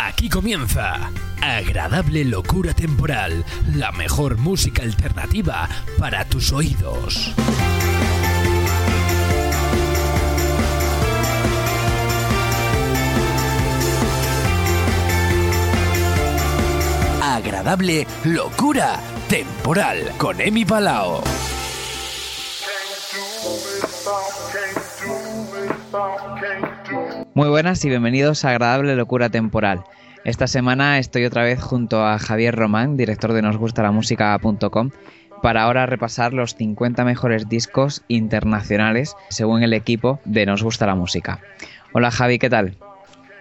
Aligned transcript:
Aquí 0.00 0.28
comienza 0.28 1.10
Agradable 1.42 2.24
Locura 2.24 2.72
Temporal, 2.72 3.44
la 3.74 3.90
mejor 3.90 4.38
música 4.38 4.82
alternativa 4.82 5.68
para 5.98 6.24
tus 6.24 6.52
oídos. 6.52 7.34
Agradable 17.20 18.06
Locura 18.24 19.00
Temporal 19.28 20.12
con 20.16 20.40
Emi 20.40 20.64
Palao. 20.64 21.22
Muy 27.38 27.50
buenas 27.50 27.84
y 27.84 27.88
bienvenidos 27.88 28.44
a 28.44 28.50
Agradable 28.50 28.96
Locura 28.96 29.30
Temporal. 29.30 29.84
Esta 30.24 30.48
semana 30.48 30.98
estoy 30.98 31.24
otra 31.24 31.44
vez 31.44 31.62
junto 31.62 32.04
a 32.04 32.18
Javier 32.18 32.56
Román, 32.56 32.96
director 32.96 33.32
de 33.32 33.42
nosgustalamusica.com, 33.42 34.90
para 35.40 35.62
ahora 35.62 35.86
repasar 35.86 36.32
los 36.32 36.56
50 36.56 37.04
mejores 37.04 37.48
discos 37.48 38.02
internacionales 38.08 39.14
según 39.28 39.62
el 39.62 39.72
equipo 39.72 40.18
de 40.24 40.46
Nos 40.46 40.64
Gusta 40.64 40.86
la 40.86 40.96
Música. 40.96 41.38
Hola 41.92 42.10
Javi, 42.10 42.40
¿qué 42.40 42.50
tal? 42.50 42.74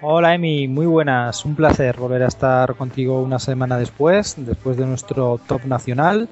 Hola 0.01 0.35
Emi, 0.35 0.67
muy 0.67 0.85
buenas, 0.85 1.43
un 1.43 1.55
placer 1.55 1.97
volver 1.97 2.21
a 2.21 2.27
estar 2.27 2.75
contigo 2.75 3.23
una 3.23 3.39
semana 3.39 3.79
después, 3.79 4.35
después 4.37 4.77
de 4.77 4.85
nuestro 4.85 5.39
top 5.47 5.65
nacional. 5.65 6.29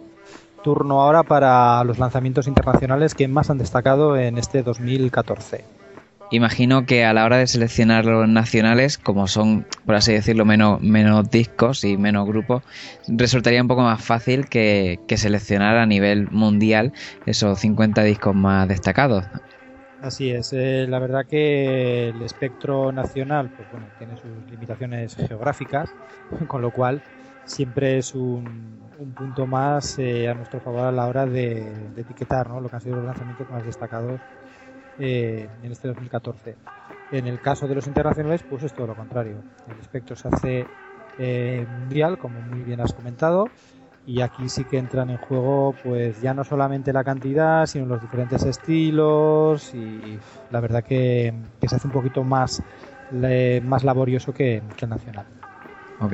Turno 0.64 1.02
ahora 1.02 1.24
para 1.24 1.84
los 1.84 1.98
lanzamientos 1.98 2.46
internacionales 2.46 3.16
que 3.16 3.28
más 3.28 3.50
han 3.50 3.58
destacado 3.58 4.18
en 4.18 4.38
este 4.38 4.62
2014. 4.62 5.85
Imagino 6.32 6.86
que 6.86 7.06
a 7.06 7.14
la 7.14 7.26
hora 7.26 7.38
de 7.38 7.48
seleccionar 7.48 8.06
los 8.06 8.28
nacionales, 8.28 8.98
como 8.98 9.28
son, 9.28 9.66
por 9.86 9.96
así 9.96 10.12
decirlo, 10.12 10.44
menos, 10.44 10.82
menos 10.82 11.30
discos 11.30 11.84
y 11.84 11.98
menos 11.98 12.28
grupos, 12.28 12.64
resultaría 13.08 13.62
un 13.62 13.68
poco 13.68 13.84
más 13.84 14.04
fácil 14.04 14.48
que, 14.48 15.00
seleccionar 15.16 15.78
a 15.78 15.86
nivel 15.86 16.30
mundial 16.32 16.92
esos 17.26 17.60
50 17.60 18.04
discos 18.04 18.36
más 18.36 18.68
destacados. 18.68 19.26
Así 20.02 20.30
es, 20.30 20.52
eh, 20.54 20.86
la 20.90 21.00
verdad 21.00 21.26
que 21.26 22.10
el 22.10 22.22
espectro 22.22 22.92
nacional 22.92 23.50
pues 23.50 23.70
bueno, 23.72 23.88
tiene 23.98 24.18
sus 24.18 24.46
limitaciones 24.52 25.16
geográficas, 25.16 25.96
con 26.48 26.62
lo 26.62 26.72
cual 26.72 27.02
siempre 27.46 27.98
es 27.98 28.14
un, 28.14 28.84
punto 29.16 29.46
más 29.48 29.98
eh, 30.00 30.28
a 30.28 30.34
nuestro 30.34 30.60
favor 30.60 30.82
a 30.82 30.92
la 30.92 31.08
hora 31.08 31.26
de, 31.26 31.92
etiquetar 31.96 32.50
¿no? 32.50 32.60
lo 32.60 32.70
que 32.70 32.76
han 32.76 32.82
sido 32.82 32.98
los 32.98 33.06
lanzamientos 33.06 33.50
más 33.50 33.66
destacados 33.66 34.22
eh, 34.98 35.50
en 35.62 35.72
este 35.72 35.88
2014. 35.90 36.56
En 37.12 37.28
el 37.28 37.40
caso 37.40 37.68
de 37.68 37.76
los 37.76 37.88
internacionales, 37.88 38.44
pues 38.48 38.64
es 38.64 38.74
todo 38.74 38.88
lo 38.88 38.96
contrario. 38.96 39.44
El 39.68 39.80
espectro 39.80 40.16
se 40.16 40.28
hace 40.28 40.68
eh, 41.18 41.66
mundial, 41.70 42.18
como 42.18 42.42
muy 42.42 42.64
bien 42.64 42.82
has 42.82 42.94
comentado, 42.94 43.50
y 44.06 44.22
aquí 44.22 44.50
sí 44.50 44.66
que 44.66 44.78
entran 44.78 45.10
en 45.10 45.18
juego, 45.18 45.76
pues 45.84 46.22
ya 46.22 46.34
no 46.34 46.44
solamente 46.44 46.94
la 46.94 47.04
cantidad, 47.04 47.66
sino 47.66 47.86
los 47.86 48.02
diferentes 48.02 48.44
estilos, 48.44 49.74
y 49.74 50.20
la 50.50 50.62
verdad 50.62 50.84
que, 50.84 51.34
se 51.62 51.76
hace 51.76 51.88
un 51.88 51.94
poquito 51.94 52.24
más, 52.24 52.62
más 53.64 53.84
laborioso 53.84 54.34
que, 54.34 54.58
el 54.58 54.90
nacional. 54.90 55.26
Ok. 56.00 56.14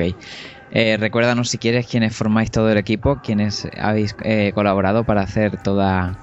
Eh, 0.69 0.97
recuérdanos 0.97 1.49
si 1.49 1.57
quieres 1.57 1.87
quiénes 1.87 2.15
formáis 2.15 2.52
todo 2.52 2.69
el 2.69 2.77
equipo, 2.77 3.17
quiénes 3.17 3.67
habéis 3.77 4.15
colaborado 4.53 5.03
para 5.03 5.21
hacer 5.21 5.57
toda 5.57 6.17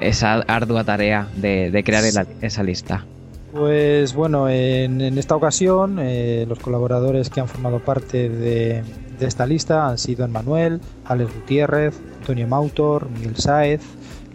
esa 0.00 0.34
ardua 0.46 0.84
tarea 0.84 1.28
de, 1.36 1.82
crear 1.84 2.04
esa 2.40 2.62
lista? 2.62 3.04
Pues 3.54 4.14
bueno, 4.14 4.48
en, 4.48 5.00
esta 5.16 5.36
ocasión 5.36 6.00
eh, 6.00 6.44
los 6.48 6.58
colaboradores 6.58 7.30
que 7.30 7.38
han 7.38 7.46
formado 7.46 7.78
parte 7.78 8.28
de, 8.28 8.82
esta 9.20 9.46
lista 9.46 9.86
han 9.86 9.96
sido 9.96 10.24
Emmanuel, 10.24 10.80
Alex 11.04 11.32
Gutiérrez, 11.32 11.94
Antonio 12.18 12.48
Mautor, 12.48 13.08
Miguel 13.10 13.36
Sáez, 13.36 13.80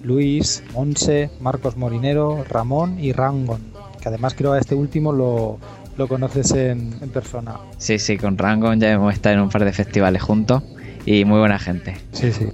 Luis, 0.03 0.63
Monse, 0.73 1.29
Marcos 1.41 1.75
Morinero, 1.75 2.45
Ramón 2.47 2.97
y 2.97 3.12
Rangon, 3.12 3.59
que 4.01 4.07
además 4.07 4.35
creo 4.35 4.53
a 4.53 4.59
este 4.59 4.73
último 4.73 5.12
lo, 5.12 5.59
conoces 6.07 6.51
en, 6.51 6.95
en, 7.01 7.09
persona. 7.09 7.57
Sí, 7.78 8.00
sí, 8.00 8.17
con 8.17 8.38
Rangon 8.38 8.79
ya 8.79 8.89
hemos 8.89 9.13
estado 9.13 9.35
en 9.35 9.41
un 9.41 9.50
par 9.50 9.66
de 9.66 9.73
festivales 9.73 10.22
juntos 10.22 10.63
y 11.06 11.25
muy 11.25 11.39
buena 11.39 11.59
gente. 11.59 11.97
Sí, 12.13 12.31
sí. 12.31 12.47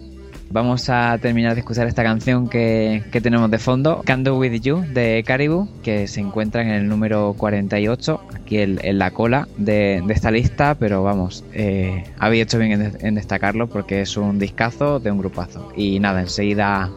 Vamos 0.52 0.90
a 0.90 1.18
terminar 1.18 1.54
de 1.54 1.60
escuchar 1.60 1.88
esta 1.88 2.04
canción 2.04 2.48
que, 2.48 3.04
tenemos 3.22 3.50
de 3.52 3.58
fondo, 3.58 4.02
Can 4.06 4.24
Do 4.24 4.38
With 4.38 4.62
You 4.62 4.86
de 4.94 5.24
Caribou, 5.26 5.68
que 5.84 6.08
se 6.08 6.22
encuentra 6.22 6.62
en 6.62 6.70
el 6.70 6.88
número 6.88 7.34
48, 7.38 8.22
aquí 8.36 8.60
en, 8.60 8.98
la 8.98 9.12
cola 9.12 9.48
de, 9.58 10.04
esta 10.10 10.32
lista, 10.32 10.76
pero 10.76 11.04
vamos, 11.04 11.44
eh, 11.54 12.06
había 12.20 12.44
hecho 12.44 12.60
bien 12.60 12.94
en, 13.00 13.16
destacarlo 13.16 13.68
porque 13.68 14.02
es 14.02 14.16
un 14.18 14.40
discazo 14.40 15.00
de 15.00 15.12
un 15.12 15.18
grupazo. 15.18 15.72
Y 15.76 16.00
nada, 16.00 16.22
enseguida, 16.22 16.90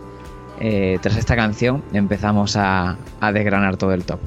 eh, 0.61 0.99
tras 1.01 1.17
esta 1.17 1.35
canción, 1.35 1.83
empezamos 1.93 2.57
a 2.57 2.97
desgranar 3.33 3.77
todo 3.77 3.93
el 3.93 4.05
top. 4.05 4.21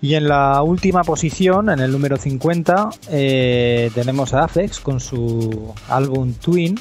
Y 0.00 0.14
en 0.14 0.28
la 0.28 0.62
última 0.62 1.02
posición, 1.02 1.70
en 1.70 1.80
el 1.80 1.90
número 1.90 2.16
50, 2.16 2.90
eh, 3.10 3.90
tenemos 3.94 4.32
a 4.32 4.44
Afex 4.44 4.80
con 4.80 5.00
su 5.00 5.74
álbum 5.88 6.32
Twin, 6.34 6.78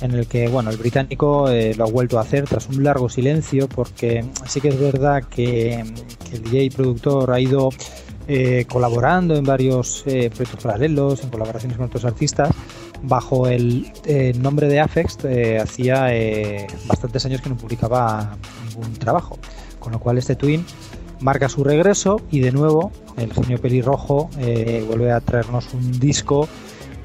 en 0.00 0.12
el 0.12 0.26
que 0.26 0.48
bueno, 0.48 0.70
el 0.70 0.76
británico 0.76 1.48
eh, 1.48 1.74
lo 1.74 1.84
ha 1.84 1.90
vuelto 1.90 2.18
a 2.18 2.22
hacer 2.22 2.44
tras 2.44 2.68
un 2.68 2.84
largo 2.84 3.08
silencio, 3.08 3.68
porque 3.68 4.24
sí 4.46 4.60
que 4.60 4.68
es 4.68 4.78
verdad 4.78 5.24
que, 5.24 5.80
el 6.30 6.42
DJ 6.42 6.70
productor 6.76 7.32
ha 7.32 7.40
ido 7.40 7.70
eh, 8.28 8.66
colaborando 8.68 9.34
en 9.34 9.44
varios 9.44 10.02
proyectos 10.04 10.62
paralelos, 10.62 11.24
en 11.24 11.30
colaboraciones 11.30 11.76
con 11.76 11.86
otros 11.86 12.04
artistas, 12.04 12.50
bajo 13.02 13.48
el 13.48 13.90
nombre 14.40 14.68
de 14.68 14.80
Afex, 14.80 15.18
hacía 15.60 16.08
bastantes 16.86 17.24
años 17.26 17.40
que 17.40 17.48
no 17.48 17.56
publicaba 17.56 18.36
ningún 18.68 18.92
trabajo, 18.94 19.38
con 19.80 19.92
lo 19.92 19.98
cual 19.98 20.18
este 20.18 20.36
Twin 20.36 20.64
marca 21.20 21.48
su 21.48 21.64
regreso 21.64 22.20
y 22.30 22.40
de 22.40 22.52
nuevo 22.52 22.92
el 23.16 23.32
genio 23.32 23.60
pelirrojo 23.60 24.30
eh, 24.38 24.84
vuelve 24.86 25.12
a 25.12 25.20
traernos 25.20 25.72
un 25.74 25.98
disco 25.98 26.48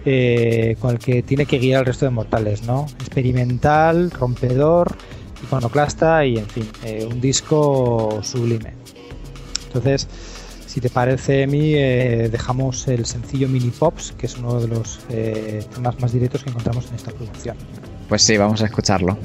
eh, 0.05 0.75
con 0.79 0.91
el 0.91 0.99
que 0.99 1.23
tiene 1.23 1.45
que 1.45 1.57
guiar 1.59 1.79
al 1.79 1.85
resto 1.85 2.05
de 2.05 2.11
mortales, 2.11 2.63
¿no? 2.63 2.85
Experimental, 2.99 4.11
rompedor, 4.11 4.95
iconoclasta 5.43 6.25
y 6.25 6.37
en 6.37 6.47
fin, 6.47 6.67
eh, 6.83 7.07
un 7.09 7.21
disco 7.21 8.19
sublime. 8.21 8.73
Entonces, 9.67 10.07
Si 10.73 10.81
te 10.81 10.89
parece, 10.89 11.43
Emi, 11.43 11.75
eh, 11.75 12.29
dejamos 12.31 12.87
el 12.87 13.05
sencillo 13.05 13.47
Mini 13.47 13.69
Pops, 13.69 14.11
que 14.17 14.25
es 14.25 14.35
uno 14.39 14.59
de 14.59 14.67
los 14.69 15.01
eh, 15.11 15.63
temas 15.71 15.99
más 15.99 16.11
directos 16.13 16.43
que 16.43 16.49
encontramos 16.49 16.87
en 16.87 16.95
esta 16.95 17.11
producción. 17.11 17.55
Pues 18.09 18.23
sí, 18.23 18.37
vamos 18.37 18.59
a 18.63 18.65
escucharlo. 18.65 19.15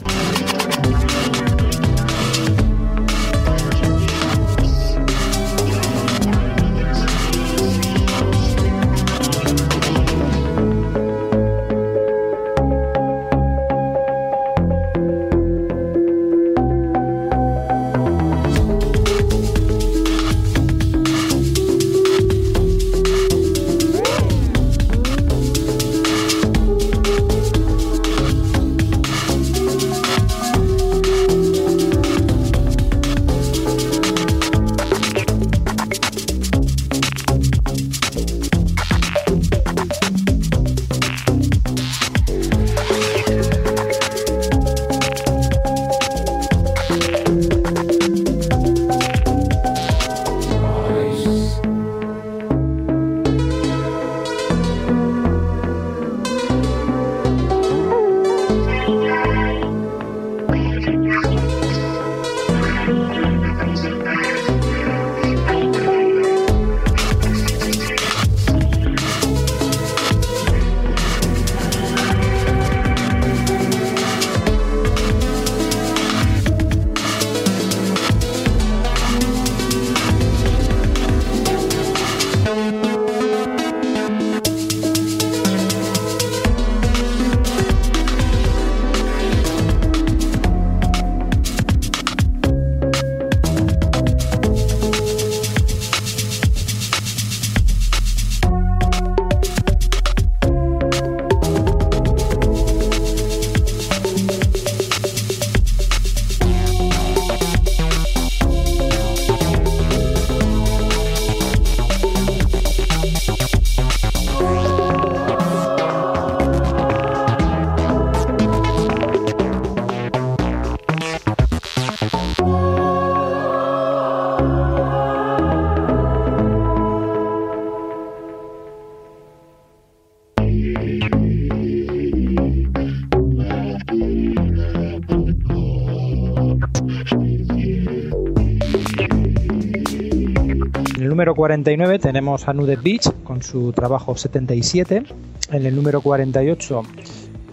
49 141.39 142.01
tenemos 142.01 142.49
a 142.49 142.53
Nude 142.53 142.75
Beach 142.75 143.13
con 143.23 143.45
su 143.45 143.71
trabajo 143.71 144.17
77. 144.17 145.05
En 145.53 145.67
el 145.67 145.77
número 145.77 146.01
48 146.01 146.83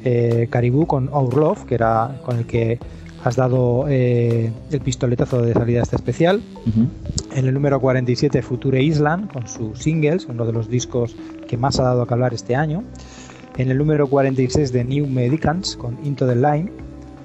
eh, 0.03 0.47
Caribou 0.49 0.87
con 0.87 1.07
Our 1.09 1.37
Love, 1.37 1.65
que 1.65 1.75
era 1.75 2.19
con 2.25 2.39
el 2.39 2.47
que 2.47 2.79
has 3.23 3.35
dado 3.35 3.85
eh, 3.87 4.51
el 4.71 4.81
pistoletazo 4.81 5.39
de 5.43 5.53
salida 5.53 5.81
a 5.81 5.83
este 5.83 5.97
especial. 5.97 6.41
En 7.35 7.45
el 7.45 7.53
número 7.53 7.79
47 7.79 8.41
Future 8.41 8.81
Island 8.81 9.31
con 9.31 9.47
sus 9.47 9.77
singles, 9.77 10.25
uno 10.25 10.47
de 10.47 10.53
los 10.53 10.67
discos 10.67 11.15
que 11.47 11.55
más 11.55 11.79
ha 11.79 11.83
dado 11.83 12.07
que 12.07 12.13
hablar 12.15 12.33
este 12.33 12.55
año. 12.55 12.83
En 13.55 13.69
el 13.69 13.77
número 13.77 14.07
46 14.07 14.73
de 14.73 14.83
New 14.83 15.05
Medicants 15.05 15.75
con 15.75 15.95
Into 16.03 16.25
the 16.25 16.35
Line. 16.35 16.71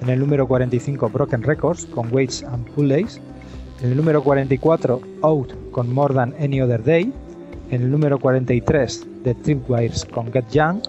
En 0.02 0.10
el 0.10 0.20
número 0.20 0.46
45 0.46 1.08
Broken 1.08 1.42
Records 1.42 1.86
con 1.86 2.12
Weights 2.12 2.42
and 2.42 2.68
Pullays. 2.72 3.18
En 3.82 3.90
el 3.90 3.96
número 3.96 4.22
44 4.22 5.00
Out 5.22 5.70
con 5.70 5.92
More 5.92 6.14
Than 6.14 6.34
Any 6.38 6.60
Other 6.60 6.82
Day. 6.82 7.12
En 7.70 7.82
el 7.82 7.90
número 7.90 8.18
43 8.18 9.06
The 9.24 9.34
Tripwires 9.34 10.04
con 10.04 10.30
Get 10.32 10.48
Young. 10.50 10.80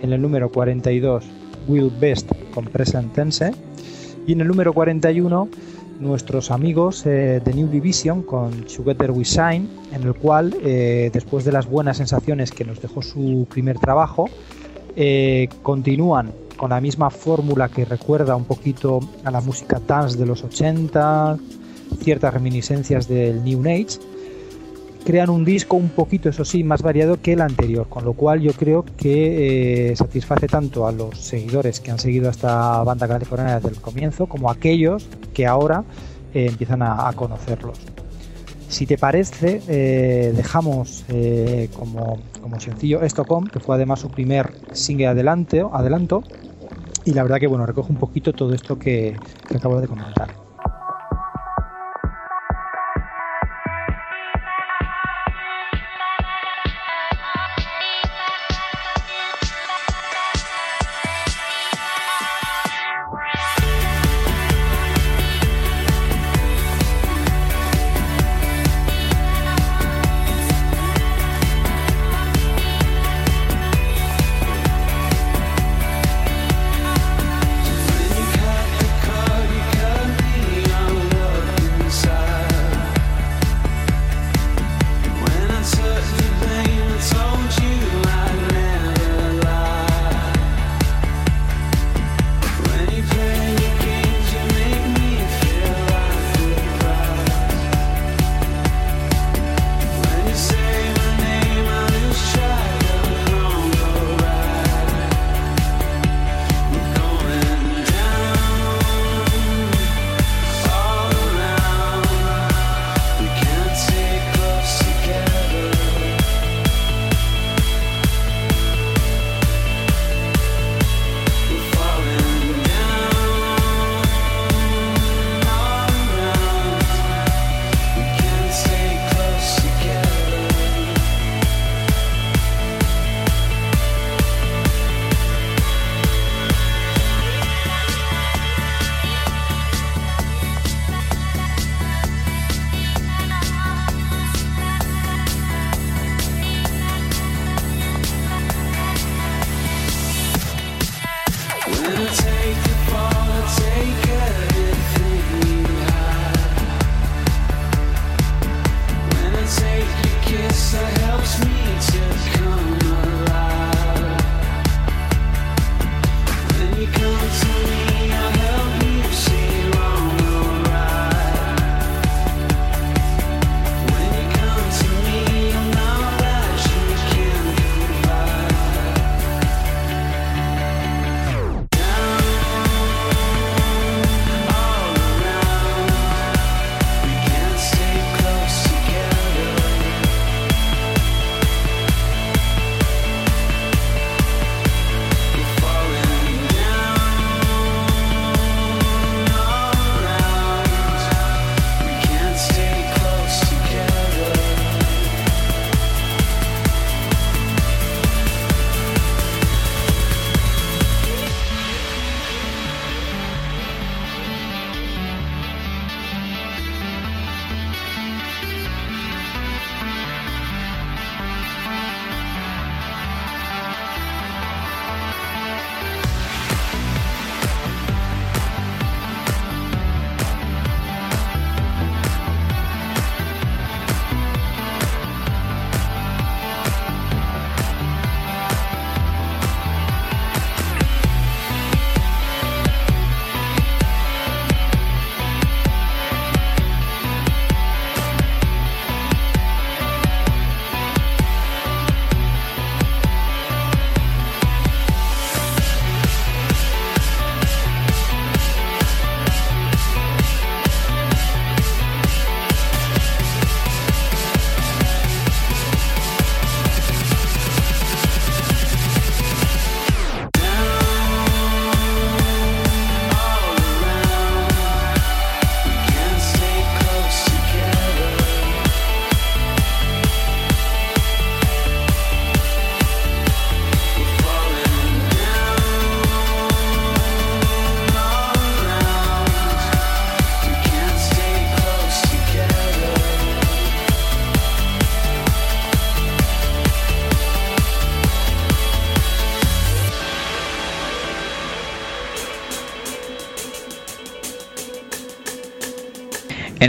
En 0.00 0.12
el 0.12 0.22
número 0.22 0.50
42 0.50 1.24
Will 1.68 1.92
Best 2.00 2.32
con 2.54 2.64
Present 2.64 3.12
Tense. 3.12 3.52
Y 4.26 4.32
en 4.32 4.40
el 4.40 4.48
número 4.48 4.72
41 4.72 5.48
nuestros 6.00 6.50
amigos 6.50 7.06
eh, 7.06 7.40
de 7.44 7.54
New 7.54 7.68
Division 7.68 8.22
con 8.22 8.64
Together 8.64 9.12
We 9.12 9.24
Shine, 9.24 9.68
en 9.92 10.02
el 10.02 10.14
cual, 10.14 10.56
eh, 10.62 11.10
después 11.12 11.44
de 11.44 11.52
las 11.52 11.68
buenas 11.68 11.98
sensaciones 11.98 12.50
que 12.50 12.64
nos 12.64 12.82
dejó 12.82 13.02
su 13.02 13.46
primer 13.48 13.78
trabajo, 13.78 14.28
eh, 14.96 15.48
continúan 15.62 16.32
con 16.56 16.70
la 16.70 16.80
misma 16.80 17.10
fórmula 17.10 17.68
que 17.68 17.84
recuerda 17.84 18.36
un 18.36 18.44
poquito 18.44 19.00
a 19.24 19.30
la 19.30 19.40
música 19.40 19.80
dance 19.86 20.18
de 20.18 20.26
los 20.26 20.42
80, 20.44 21.38
ciertas 22.00 22.32
reminiscencias 22.34 23.08
del 23.08 23.44
New 23.44 23.60
Age. 23.60 23.98
Crean 25.04 25.30
un 25.30 25.44
disco 25.44 25.76
un 25.76 25.88
poquito, 25.88 26.28
eso 26.28 26.44
sí, 26.44 26.62
más 26.62 26.80
variado 26.80 27.20
que 27.20 27.32
el 27.32 27.40
anterior, 27.40 27.88
con 27.88 28.04
lo 28.04 28.12
cual 28.12 28.40
yo 28.40 28.52
creo 28.52 28.84
que 28.96 29.90
eh, 29.90 29.96
satisface 29.96 30.46
tanto 30.46 30.86
a 30.86 30.92
los 30.92 31.18
seguidores 31.18 31.80
que 31.80 31.90
han 31.90 31.98
seguido 31.98 32.30
esta 32.30 32.84
banda 32.84 33.08
californiana 33.08 33.56
desde 33.56 33.70
el 33.70 33.80
comienzo, 33.80 34.26
como 34.26 34.48
a 34.48 34.52
aquellos 34.52 35.08
que 35.34 35.44
ahora 35.46 35.82
eh, 36.34 36.46
empiezan 36.46 36.82
a, 36.82 37.12
conocerlos. 37.16 37.80
Si 38.68 38.86
te 38.86 38.96
parece, 38.96 39.60
eh, 39.66 40.32
dejamos 40.36 41.04
como, 41.76 42.20
como, 42.40 42.60
sencillo 42.60 43.02
Estocom, 43.02 43.46
que 43.46 43.58
fue 43.58 43.74
además 43.74 44.00
su 44.00 44.08
primer 44.08 44.52
single 44.72 45.08
adelante, 45.08 45.64
adelanto, 45.72 46.22
y 47.04 47.12
la 47.12 47.24
verdad 47.24 47.40
que 47.40 47.48
bueno, 47.48 47.66
recoge 47.66 47.90
un 47.90 47.98
poquito 47.98 48.32
todo 48.32 48.54
esto 48.54 48.78
que, 48.78 49.16
que 49.48 49.56
acabo 49.56 49.80
de 49.80 49.88
comentar. 49.88 50.41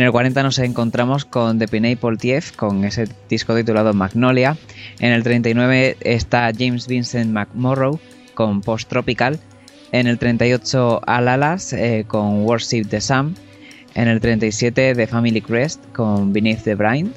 En 0.03 0.07
el 0.07 0.11
40 0.11 0.43
nos 0.43 0.59
encontramos 0.59 1.23
con 1.23 1.59
The 1.59 1.69
Pineapple 1.69 2.17
Tief 2.17 2.51
con 2.57 2.83
ese 2.83 3.07
disco 3.29 3.55
titulado 3.55 3.93
Magnolia. 3.93 4.57
En 4.99 5.13
el 5.13 5.23
39 5.23 5.95
está 6.01 6.51
James 6.51 6.87
Vincent 6.87 7.31
McMorrow 7.31 8.01
con 8.33 8.59
Post 8.59 8.89
Tropical. 8.89 9.39
En 9.93 10.07
el 10.07 10.19
38 10.19 10.99
Alalas 11.07 11.71
eh, 11.71 12.03
con 12.05 12.41
Worship 12.41 12.83
the 12.89 12.99
Sun. 12.99 13.37
En 13.95 14.09
el 14.09 14.19
37 14.19 14.93
The 14.93 15.07
Family 15.07 15.39
Crest 15.39 15.81
con 15.93 16.33
Beneath 16.33 16.63
the 16.63 16.75
Brine. 16.75 17.09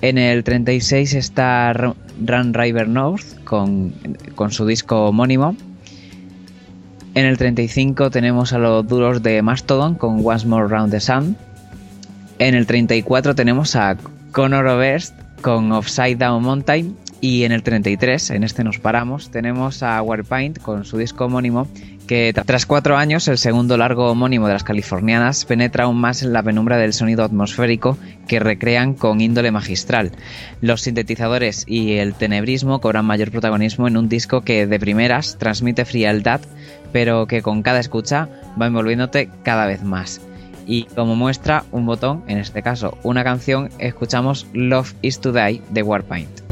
En 0.00 0.18
el 0.18 0.42
36 0.42 1.14
está 1.14 1.72
Run 1.72 2.52
River 2.52 2.88
North 2.88 3.44
con, 3.44 3.94
con 4.34 4.50
su 4.50 4.66
disco 4.66 5.06
homónimo. 5.06 5.54
En 7.14 7.26
el 7.26 7.38
35 7.38 8.10
tenemos 8.10 8.52
a 8.52 8.58
los 8.58 8.88
duros 8.88 9.22
de 9.22 9.40
Mastodon 9.40 9.94
con 9.94 10.20
Once 10.24 10.46
More 10.48 10.66
Round 10.66 10.90
the 10.90 10.98
Sun. 10.98 11.36
En 12.40 12.56
el 12.56 12.66
34 12.66 13.36
tenemos 13.36 13.76
a 13.76 13.96
Conor 14.32 14.66
Oberst 14.66 15.14
con 15.40 15.70
Offside 15.70 16.16
Down 16.16 16.42
Mountain. 16.42 16.96
Y 17.20 17.44
en 17.44 17.52
el 17.52 17.62
33, 17.62 18.30
en 18.30 18.44
este 18.44 18.64
nos 18.64 18.78
paramos, 18.78 19.30
tenemos 19.30 19.82
a 19.82 20.02
Warpaint 20.02 20.58
con 20.58 20.84
su 20.84 20.98
disco 20.98 21.24
homónimo 21.24 21.68
que 22.06 22.34
tras 22.44 22.66
cuatro 22.66 22.98
años 22.98 23.28
el 23.28 23.38
segundo 23.38 23.78
largo 23.78 24.10
homónimo 24.10 24.46
de 24.46 24.52
las 24.52 24.64
californianas 24.64 25.46
penetra 25.46 25.84
aún 25.84 25.96
más 25.96 26.22
en 26.22 26.34
la 26.34 26.42
penumbra 26.42 26.76
del 26.76 26.92
sonido 26.92 27.24
atmosférico 27.24 27.96
que 28.28 28.40
recrean 28.40 28.92
con 28.92 29.22
índole 29.22 29.50
magistral. 29.52 30.12
Los 30.60 30.82
sintetizadores 30.82 31.64
y 31.66 31.94
el 31.94 32.12
tenebrismo 32.12 32.80
cobran 32.80 33.06
mayor 33.06 33.30
protagonismo 33.30 33.88
en 33.88 33.96
un 33.96 34.10
disco 34.10 34.42
que 34.42 34.66
de 34.66 34.78
primeras 34.78 35.38
transmite 35.38 35.86
frialdad 35.86 36.42
pero 36.94 37.26
que 37.26 37.42
con 37.42 37.64
cada 37.64 37.80
escucha 37.80 38.28
va 38.60 38.68
envolviéndote 38.68 39.28
cada 39.42 39.66
vez 39.66 39.82
más. 39.82 40.20
Y 40.64 40.84
como 40.94 41.16
muestra 41.16 41.64
un 41.72 41.86
botón, 41.86 42.22
en 42.28 42.38
este 42.38 42.62
caso 42.62 42.96
una 43.02 43.24
canción, 43.24 43.68
escuchamos 43.80 44.46
Love 44.52 44.94
is 45.02 45.18
to 45.18 45.32
Die 45.32 45.60
de 45.70 45.82
Warpaint. 45.82 46.43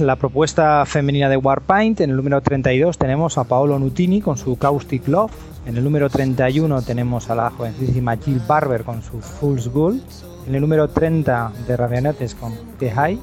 La 0.00 0.16
propuesta 0.16 0.84
femenina 0.84 1.30
de 1.30 1.38
Warpaint, 1.38 2.02
en 2.02 2.10
el 2.10 2.16
número 2.16 2.42
32 2.42 2.98
tenemos 2.98 3.38
a 3.38 3.44
Paolo 3.44 3.78
Nutini 3.78 4.20
con 4.20 4.36
su 4.36 4.58
Caustic 4.58 5.08
Love. 5.08 5.32
En 5.64 5.74
el 5.74 5.82
número 5.82 6.10
31 6.10 6.82
tenemos 6.82 7.30
a 7.30 7.34
la 7.34 7.48
jovencísima 7.48 8.18
Jill 8.18 8.42
Barber 8.46 8.84
con 8.84 9.02
su 9.02 9.22
Fool's 9.22 9.68
Gold. 9.68 10.02
En 10.46 10.54
el 10.54 10.60
número 10.60 10.88
30 10.88 11.52
de 11.66 11.76
Ravianetes 11.78 12.34
con 12.34 12.52
The 12.78 12.90
High. 12.90 13.18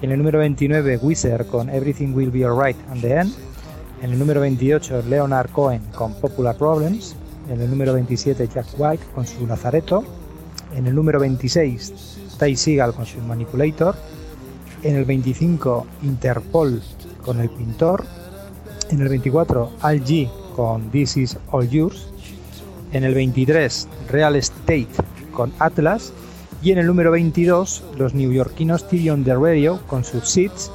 En 0.00 0.10
el 0.10 0.16
número 0.16 0.38
29 0.38 0.98
Wizard 1.02 1.46
con 1.46 1.68
Everything 1.68 2.14
Will 2.14 2.30
Be 2.30 2.42
Alright 2.46 2.78
and 2.90 3.02
the 3.02 3.12
End. 3.12 3.34
En 4.00 4.10
el 4.10 4.18
número 4.18 4.40
28 4.40 5.02
Leonard 5.10 5.50
Cohen 5.50 5.82
con 5.94 6.14
Popular 6.14 6.56
Problems. 6.56 7.16
En 7.50 7.60
el 7.60 7.68
número 7.68 7.92
27 7.92 8.48
Jack 8.48 8.66
White 8.78 9.04
con 9.14 9.26
su 9.26 9.46
Lazareto. 9.46 10.04
En 10.74 10.86
el 10.86 10.94
número 10.94 11.20
26 11.20 12.18
Ty 12.38 12.56
Seagal 12.56 12.94
con 12.94 13.04
su 13.04 13.18
Manipulator. 13.18 13.94
En 14.82 14.96
el 14.96 15.04
25 15.04 15.86
Interpol 16.02 16.82
con 17.24 17.40
el 17.40 17.48
Pintor. 17.50 18.04
En 18.90 19.00
el 19.00 19.08
24 19.08 19.70
Al 19.82 20.04
G 20.04 20.30
con 20.54 20.90
This 20.90 21.16
Is 21.16 21.38
All 21.50 21.68
Yours. 21.68 22.08
En 22.92 23.04
el 23.04 23.14
23 23.14 23.88
Real 24.10 24.36
Estate 24.36 24.88
con 25.32 25.52
Atlas. 25.58 26.12
Y 26.62 26.72
en 26.72 26.78
el 26.78 26.86
número 26.86 27.10
22 27.10 27.84
los 27.98 28.14
neoyorquinos 28.14 28.88
TV 28.88 29.10
on 29.10 29.24
the 29.24 29.34
Radio 29.34 29.80
con 29.86 30.04
sus 30.04 30.28
Seats 30.28 30.70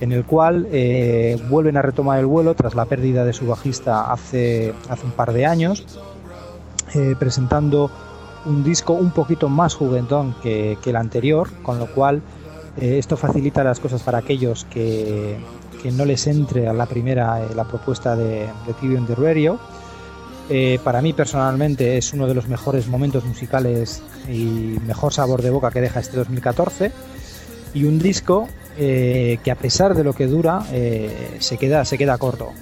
en 0.00 0.12
el 0.12 0.24
cual 0.24 0.68
eh, 0.70 1.40
vuelven 1.48 1.76
a 1.76 1.82
retomar 1.82 2.18
el 2.18 2.26
vuelo 2.26 2.54
tras 2.54 2.74
la 2.74 2.84
pérdida 2.84 3.24
de 3.24 3.32
su 3.32 3.46
bajista 3.46 4.12
hace, 4.12 4.72
hace 4.88 5.04
un 5.04 5.12
par 5.12 5.32
de 5.32 5.46
años, 5.46 5.84
eh, 6.94 7.16
presentando 7.18 7.90
un 8.44 8.62
disco 8.64 8.92
un 8.92 9.10
poquito 9.10 9.48
más 9.48 9.74
juguetón 9.74 10.34
que, 10.42 10.78
el 10.84 10.96
anterior, 10.96 11.48
con 11.62 11.78
lo 11.78 11.86
cual 11.86 12.22
eh, 12.80 12.98
esto 12.98 13.16
facilita 13.16 13.64
las 13.64 13.80
cosas 13.80 14.02
para 14.02 14.18
aquellos 14.18 14.64
que, 14.64 15.38
no 15.92 16.04
les 16.04 16.26
entre 16.26 16.66
a 16.66 16.72
la 16.72 16.86
primera 16.86 17.40
la 17.54 17.64
propuesta 17.64 18.16
de, 18.16 18.48
de 18.66 18.72
TV 18.80 18.96
on 18.96 19.06
the 19.06 19.14
Radio. 19.14 19.58
para 20.82 21.00
mí 21.00 21.12
personalmente 21.12 21.96
es 21.96 22.12
uno 22.12 22.26
de 22.26 22.34
los 22.34 22.48
mejores 22.48 22.88
momentos 22.88 23.24
musicales 23.24 24.02
y 24.28 24.76
mejor 24.86 25.12
sabor 25.12 25.40
de 25.40 25.50
boca 25.50 25.70
que 25.70 25.80
deja 25.80 26.00
este 26.00 26.16
2014 26.16 26.90
y 27.74 27.84
un 27.84 27.98
disco 27.98 28.48
eh, 28.76 29.38
que 29.42 29.50
a 29.50 29.56
pesar 29.56 29.94
de 29.94 30.04
lo 30.04 30.12
que 30.12 30.26
dura 30.26 30.60
eh, 30.72 31.36
se 31.40 31.56
queda 31.56 31.84
se 31.84 31.98
queda 31.98 32.18
corto. 32.18 32.52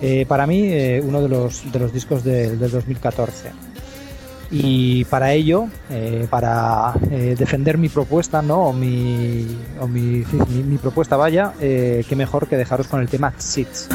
Eh, 0.00 0.24
para 0.26 0.46
mí 0.46 0.72
uno 1.02 1.20
de 1.20 1.28
los, 1.28 1.70
de 1.70 1.78
los 1.78 1.92
discos 1.92 2.24
del 2.24 2.58
2014. 2.58 3.50
Y 4.50 5.04
para 5.04 5.32
ello, 5.32 5.68
para 6.28 6.94
defender 7.38 7.78
mi 7.78 7.88
propuesta, 7.88 8.42
¿no? 8.42 8.66
O 8.66 8.72
mi, 8.72 9.46
o 9.80 9.86
mi, 9.86 10.24
mi, 10.66 10.78
propuesta 10.78 11.16
vaya, 11.16 11.52
qué 11.58 12.14
mejor 12.16 12.48
que 12.48 12.56
dejaros 12.56 12.88
con 12.88 13.00
el 13.00 13.08
tema 13.08 13.32
Sits. 13.38 13.88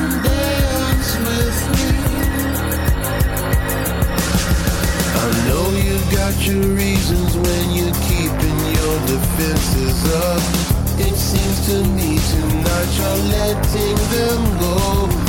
It 10.98 11.14
seems 11.14 11.68
to 11.68 11.84
me 11.90 12.18
tonight 12.18 12.98
you're 12.98 13.18
letting 13.30 13.96
them 14.12 14.60
go. 14.60 15.25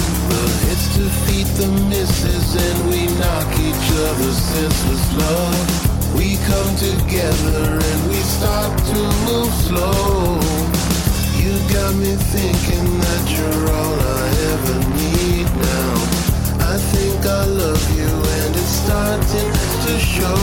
Defeat 0.96 1.48
the 1.60 1.68
misses 1.92 2.56
and 2.56 2.88
we 2.88 3.04
knock 3.20 3.50
each 3.60 3.88
other 4.08 4.32
senseless 4.32 5.04
love. 5.20 6.16
We 6.16 6.36
come 6.48 6.72
together 6.76 7.76
and 7.76 8.00
we 8.08 8.16
start 8.24 8.72
to 8.90 8.98
move 9.28 9.52
slow. 9.68 10.40
You 11.36 11.52
got 11.68 11.92
me 12.00 12.16
thinking 12.32 12.88
that 13.04 13.24
you're 13.28 13.64
all 13.76 13.96
I 14.00 14.26
ever 14.52 14.78
need 14.96 15.48
now. 15.68 15.92
I 16.72 16.76
think 16.78 17.26
I 17.26 17.44
love 17.44 17.84
you 17.92 18.08
and 18.08 18.56
it's 18.56 18.76
starting 18.84 19.52
to 19.84 19.92
show 20.00 20.40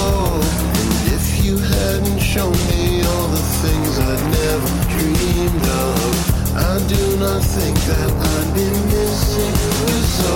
And 0.77 0.93
If 1.17 1.43
you 1.43 1.57
hadn't 1.57 2.19
shown 2.19 2.53
me 2.69 3.01
all 3.01 3.27
the 3.27 3.45
things 3.65 3.97
I'd 3.97 4.23
never 4.37 4.71
dreamed 4.93 5.65
of, 5.65 6.42
I 6.55 6.77
do 6.87 7.17
not 7.17 7.41
think 7.41 7.77
that 7.89 8.11
I'd 8.11 8.53
be 8.53 8.69
missing 8.93 9.55
you 9.81 10.01
so. 10.19 10.33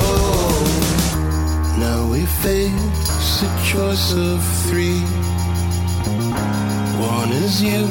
Now 1.77 2.09
we 2.11 2.25
face 2.25 3.43
a 3.43 3.49
choice 3.63 4.13
of 4.13 4.43
three. 4.67 5.01
One 6.99 7.31
is 7.31 7.61
you, 7.61 7.85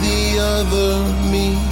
the 0.00 0.38
other 0.40 1.30
me. 1.30 1.69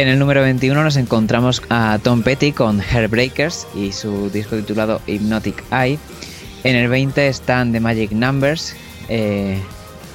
En 0.00 0.08
el 0.08 0.18
número 0.18 0.40
21 0.40 0.82
nos 0.82 0.96
encontramos 0.96 1.60
a 1.68 1.98
Tom 2.02 2.22
Petty 2.22 2.52
con 2.52 2.80
Hairbreakers 2.80 3.66
y 3.74 3.92
su 3.92 4.30
disco 4.30 4.56
titulado 4.56 5.02
Hypnotic 5.06 5.62
Eye. 5.70 5.98
En 6.64 6.74
el 6.74 6.88
20 6.88 7.28
están 7.28 7.70
The 7.72 7.80
Magic 7.80 8.10
Numbers 8.10 8.74
eh, 9.10 9.60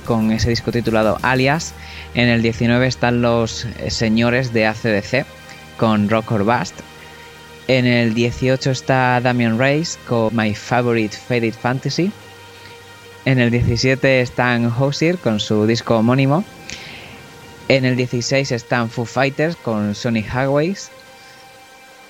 con 0.03 0.31
ese 0.31 0.49
disco 0.49 0.71
titulado 0.71 1.19
Alias. 1.21 1.75
En 2.15 2.29
el 2.29 2.41
19 2.41 2.87
están 2.87 3.21
los 3.21 3.67
señores 3.89 4.53
de 4.53 4.65
ACDC 4.65 5.23
con 5.77 6.09
Rock 6.09 6.31
or 6.31 6.43
Bust. 6.43 6.79
En 7.67 7.85
el 7.85 8.15
18 8.15 8.71
está 8.71 9.21
Damian 9.21 9.59
Race 9.59 9.99
con 10.07 10.35
My 10.35 10.55
Favorite 10.55 11.15
Faded 11.15 11.53
Fantasy. 11.53 12.11
En 13.25 13.37
el 13.37 13.51
17 13.51 14.21
están 14.21 14.65
Hosier 14.65 15.19
con 15.19 15.39
su 15.39 15.67
disco 15.67 15.99
homónimo. 15.99 16.43
En 17.67 17.83
el 17.83 17.95
16 17.95 18.51
están 18.51 18.89
Foo 18.89 19.05
Fighters 19.05 19.55
con 19.55 19.95
Sonic 19.95 20.27
Highways. 20.31 20.91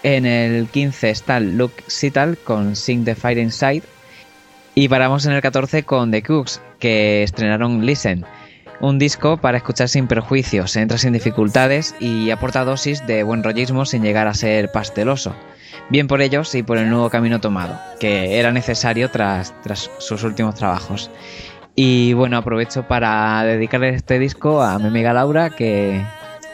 En 0.03 0.25
el 0.25 0.67
15 0.67 1.09
está 1.09 1.39
Luke 1.39 1.81
Sital 1.87 2.37
con 2.37 2.75
Sing 2.75 3.05
the 3.05 3.15
Fire 3.15 3.37
Inside. 3.37 3.83
Y 4.75 4.89
paramos 4.89 5.25
en 5.25 5.31
el 5.31 5.41
14 5.41 5.83
con 5.83 6.11
The 6.11 6.21
Cooks, 6.23 6.61
que 6.79 7.23
estrenaron 7.23 7.85
Listen, 7.85 8.25
un 8.81 8.99
disco 8.99 9.37
para 9.37 9.57
escuchar 9.57 9.87
sin 9.87 10.07
perjuicios, 10.07 10.75
entra 10.75 10.97
sin 10.97 11.13
dificultades 11.13 11.95
y 12.01 12.29
aporta 12.31 12.65
dosis 12.65 13.07
de 13.07 13.23
buen 13.23 13.41
rollismo 13.41 13.85
sin 13.85 14.03
llegar 14.03 14.27
a 14.27 14.33
ser 14.33 14.73
pasteloso. 14.73 15.33
Bien 15.89 16.07
por 16.07 16.21
ellos 16.21 16.53
y 16.55 16.63
por 16.63 16.77
el 16.77 16.89
nuevo 16.89 17.09
camino 17.09 17.39
tomado, 17.39 17.79
que 17.99 18.37
era 18.37 18.51
necesario 18.51 19.09
tras, 19.09 19.53
tras 19.61 19.89
sus 19.99 20.23
últimos 20.23 20.55
trabajos. 20.55 21.09
Y 21.75 22.13
bueno, 22.13 22.37
aprovecho 22.37 22.83
para 22.83 23.43
dedicarle 23.43 23.89
este 23.89 24.17
disco 24.17 24.61
a 24.61 24.79
mi 24.79 24.87
amiga 24.87 25.13
Laura, 25.13 25.49
que, 25.49 26.01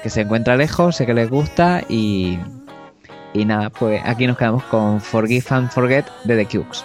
se 0.05 0.21
encuentra 0.21 0.57
lejos, 0.57 0.95
sé 0.95 1.05
que 1.05 1.13
les 1.13 1.29
gusta 1.29 1.83
y, 1.87 2.39
y 3.33 3.45
nada, 3.45 3.69
pues 3.69 4.01
aquí 4.03 4.25
nos 4.25 4.37
quedamos 4.37 4.63
con 4.63 4.99
Forgive 4.99 5.45
and 5.49 5.69
Forget 5.69 6.05
de 6.23 6.43
The 6.43 6.45
Cubes. 6.45 6.83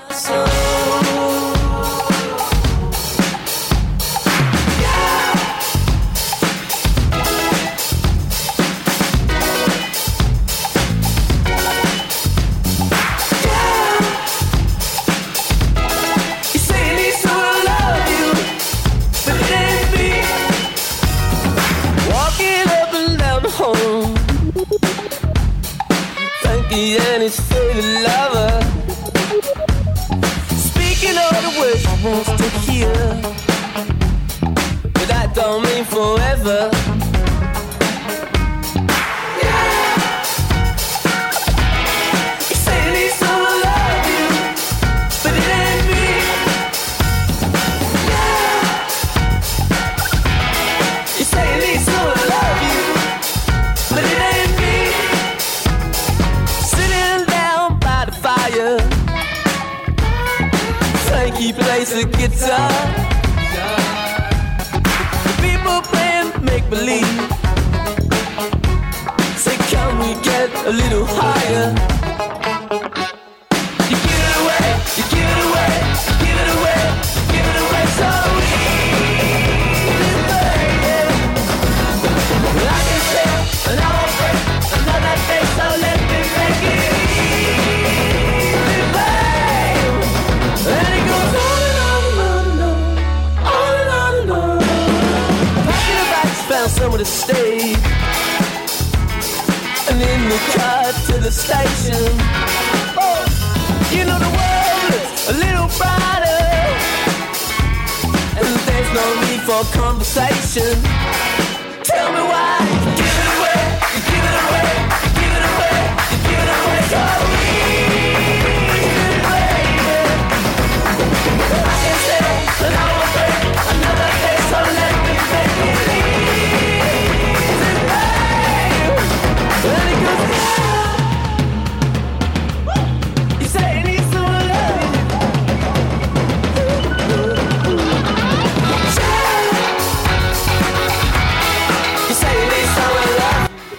too 110.56 111.25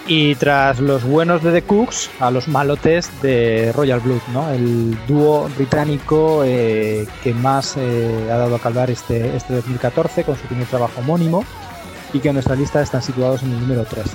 Y 0.09 0.35
tras 0.35 0.79
los 0.79 1.03
buenos 1.03 1.43
de 1.43 1.51
The 1.51 1.63
Cooks, 1.63 2.09
a 2.21 2.31
los 2.31 2.47
malotes 2.47 3.11
de 3.21 3.73
Royal 3.73 3.99
Blood, 3.99 4.21
¿no? 4.31 4.49
el 4.51 4.97
dúo 5.05 5.49
británico 5.57 6.43
eh, 6.45 7.05
que 7.21 7.33
más 7.33 7.75
eh, 7.75 8.29
ha 8.31 8.37
dado 8.37 8.55
a 8.55 8.59
calvar 8.59 8.89
este, 8.89 9.35
este 9.35 9.55
2014 9.55 10.23
con 10.23 10.37
su 10.37 10.43
primer 10.43 10.65
trabajo 10.67 11.01
homónimo 11.01 11.43
y 12.13 12.19
que 12.19 12.29
en 12.29 12.35
nuestra 12.35 12.55
lista 12.55 12.81
están 12.81 13.01
situados 13.01 13.43
en 13.43 13.51
el 13.51 13.59
número 13.59 13.83
13. 13.83 14.11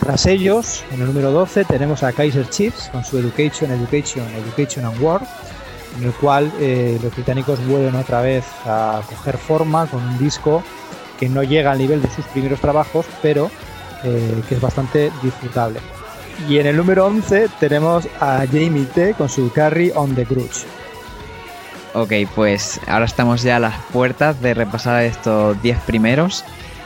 Tras 0.00 0.24
ellos, 0.24 0.82
en 0.90 1.02
el 1.02 1.08
número 1.08 1.30
12 1.30 1.66
tenemos 1.66 2.02
a 2.02 2.12
Kaiser 2.12 2.48
Chiefs 2.48 2.88
con 2.90 3.04
su 3.04 3.18
Education, 3.18 3.70
Education, 3.72 4.26
Education 4.34 4.86
and 4.86 5.02
War, 5.02 5.20
en 5.98 6.04
el 6.04 6.12
cual 6.12 6.50
eh, 6.58 6.98
los 7.02 7.14
británicos 7.14 7.58
vuelven 7.66 7.96
otra 7.96 8.22
vez 8.22 8.46
a 8.64 9.02
coger 9.06 9.36
forma 9.36 9.86
con 9.88 10.02
un 10.02 10.18
disco 10.18 10.62
que 11.20 11.28
no 11.28 11.42
llega 11.42 11.72
al 11.72 11.78
nivel 11.78 12.00
de 12.00 12.10
sus 12.10 12.24
primeros 12.26 12.60
trabajos, 12.60 13.04
pero 13.20 13.50
eh, 14.06 14.42
que 14.48 14.54
es 14.54 14.60
bastante 14.60 15.10
disfrutable. 15.22 15.80
Y 16.48 16.58
en 16.58 16.66
el 16.66 16.76
número 16.76 17.06
11 17.06 17.48
tenemos 17.58 18.06
a 18.20 18.44
Jamie 18.46 18.84
T 18.94 19.14
con 19.14 19.28
su 19.28 19.50
Carry 19.52 19.90
on 19.94 20.14
the 20.14 20.24
Grudge. 20.24 20.64
Ok, 21.94 22.12
pues 22.34 22.78
ahora 22.86 23.06
estamos 23.06 23.42
ya 23.42 23.56
a 23.56 23.58
las 23.58 23.74
puertas 23.92 24.40
de 24.40 24.54
repasar 24.54 25.02
estos 25.02 25.60
10 25.62 25.80
primeros. 25.80 26.44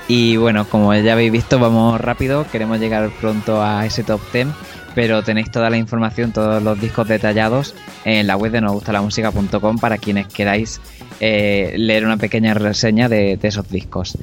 Y 0.09 0.37
bueno, 0.37 0.65
como 0.67 0.95
ya 0.95 1.13
habéis 1.13 1.33
visto, 1.33 1.59
vamos 1.59 2.01
rápido. 2.01 2.47
Queremos 2.51 2.81
llegar 2.81 3.11
pronto 3.21 3.63
a 3.63 3.85
ese 3.85 4.03
top 4.03 4.21
10. 4.33 4.49
Pero 4.95 5.23
tenéis 5.23 5.51
toda 5.51 5.69
la 5.69 5.77
información, 5.77 6.33
todos 6.33 6.63
los 6.63 6.81
discos 6.81 7.07
detallados 7.07 7.75
en 8.05 8.27
la 8.27 8.37
web 8.37 8.51
de 8.53 8.61
nosgustalamusica.com 8.61 9.79
para 9.79 9.99
quienes 9.99 10.27
queráis 10.27 10.81
eh, 11.21 11.75
leer 11.77 12.05
una 12.07 12.17
pequeña 12.17 12.55
reseña 12.55 13.09
de, 13.09 13.37
de 13.37 13.49
esos 13.49 13.69
discos. 13.69 14.17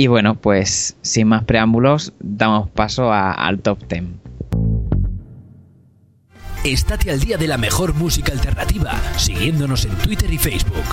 Y 0.00 0.06
bueno, 0.06 0.34
pues 0.34 0.96
sin 1.02 1.28
más 1.28 1.44
preámbulos, 1.44 2.14
damos 2.20 2.70
paso 2.70 3.12
a- 3.12 3.32
al 3.32 3.58
top 3.58 3.80
10. 3.86 4.04
Estate 6.64 7.10
al 7.10 7.20
día 7.20 7.36
de 7.36 7.46
la 7.46 7.58
mejor 7.58 7.92
música 7.92 8.32
alternativa, 8.32 8.92
siguiéndonos 9.18 9.84
en 9.84 9.90
Twitter 9.96 10.32
y 10.32 10.38
Facebook. 10.38 10.86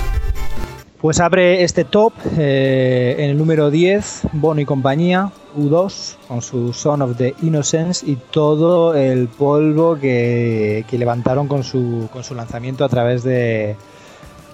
Pues 0.99 1.21
abre 1.21 1.63
este 1.63 1.85
top 1.85 2.11
eh, 2.37 3.15
en 3.19 3.29
el 3.29 3.37
número 3.37 3.71
10, 3.71 4.23
Bono 4.33 4.59
y 4.59 4.65
compañía, 4.65 5.31
U2, 5.57 6.15
con 6.27 6.41
su 6.41 6.73
Son 6.73 7.01
of 7.01 7.15
the 7.15 7.33
Innocence 7.41 8.05
y 8.05 8.17
todo 8.17 8.93
el 8.93 9.29
polvo 9.29 9.97
que, 9.97 10.83
que 10.89 10.97
levantaron 10.97 11.47
con 11.47 11.63
su, 11.63 12.09
con 12.11 12.25
su 12.25 12.35
lanzamiento 12.35 12.83
a 12.83 12.89
través 12.89 13.23
de, 13.23 13.77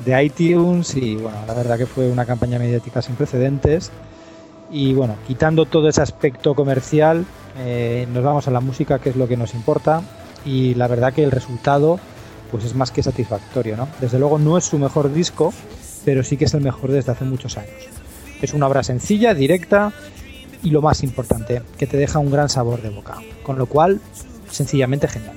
de 0.05 0.23
iTunes. 0.23 0.95
Y 0.95 1.15
bueno, 1.15 1.39
la 1.47 1.55
verdad 1.55 1.75
que 1.79 1.87
fue 1.87 2.07
una 2.07 2.25
campaña 2.27 2.59
mediática 2.59 3.01
sin 3.01 3.15
precedentes. 3.15 3.91
Y 4.73 4.93
bueno, 4.95 5.15
quitando 5.27 5.65
todo 5.65 5.87
ese 5.87 6.01
aspecto 6.01 6.55
comercial, 6.55 7.25
eh, 7.59 8.07
nos 8.11 8.23
vamos 8.23 8.47
a 8.47 8.51
la 8.51 8.59
música, 8.59 8.97
que 8.97 9.11
es 9.11 9.15
lo 9.15 9.27
que 9.27 9.37
nos 9.37 9.53
importa. 9.53 10.01
Y 10.45 10.73
la 10.73 10.87
verdad 10.87 11.13
que 11.13 11.23
el 11.23 11.31
resultado 11.31 11.99
pues 12.51 12.65
es 12.65 12.75
más 12.75 12.91
que 12.91 13.01
satisfactorio, 13.01 13.77
¿no? 13.77 13.87
Desde 14.01 14.19
luego 14.19 14.37
no 14.39 14.57
es 14.57 14.65
su 14.65 14.77
mejor 14.77 15.13
disco, 15.13 15.53
pero 16.05 16.23
sí 16.23 16.37
que 16.37 16.45
es 16.45 16.53
el 16.53 16.61
mejor 16.61 16.91
desde 16.91 17.11
hace 17.11 17.23
muchos 17.23 17.57
años. 17.57 17.87
Es 18.41 18.53
una 18.53 18.67
obra 18.67 18.83
sencilla, 18.83 19.33
directa 19.33 19.93
y 20.63 20.71
lo 20.71 20.81
más 20.81 21.03
importante, 21.03 21.61
que 21.77 21.87
te 21.87 21.97
deja 21.97 22.19
un 22.19 22.31
gran 22.31 22.49
sabor 22.49 22.81
de 22.81 22.89
boca. 22.89 23.17
Con 23.43 23.57
lo 23.57 23.67
cual, 23.67 24.01
sencillamente 24.49 25.07
genial. 25.07 25.35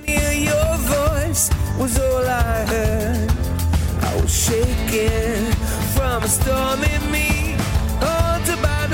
Shaking 4.27 5.53
from 5.95 6.21
a 6.23 7.26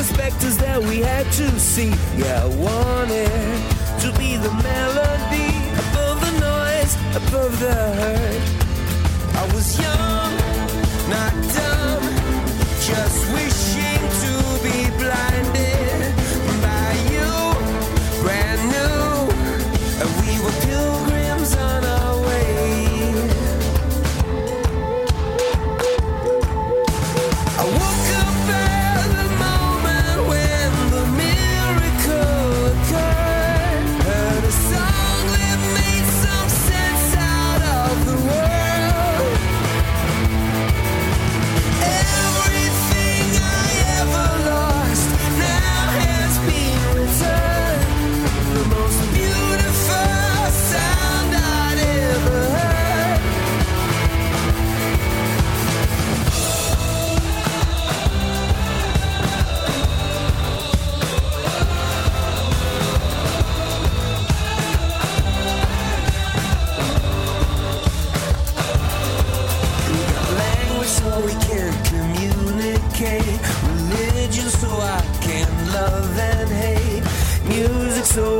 the 0.03 0.13
specters 0.13 0.57
that 0.57 0.79
we 0.81 0.99
had 0.99 1.25
to 1.31 1.59
see. 1.59 1.93
Yeah, 2.17 2.43
I 2.43 2.47
wanted 2.67 3.29
to 4.03 4.09
be 4.17 4.37
the 4.37 4.51
melody 4.69 5.51
above 5.83 6.19
the 6.25 6.33
noise, 6.39 6.93
above 7.15 7.59
the 7.59 7.73
hurt. 7.99 8.43
I 9.35 9.43
was 9.53 9.67
young, 9.79 10.31
not 11.09 11.33
dumb, 11.55 12.03
just 12.81 13.17
wishing 13.33 13.72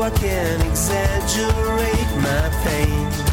I 0.04 0.10
can 0.10 0.60
exaggerate 0.60 2.16
my 2.20 2.50
pain. 2.62 3.23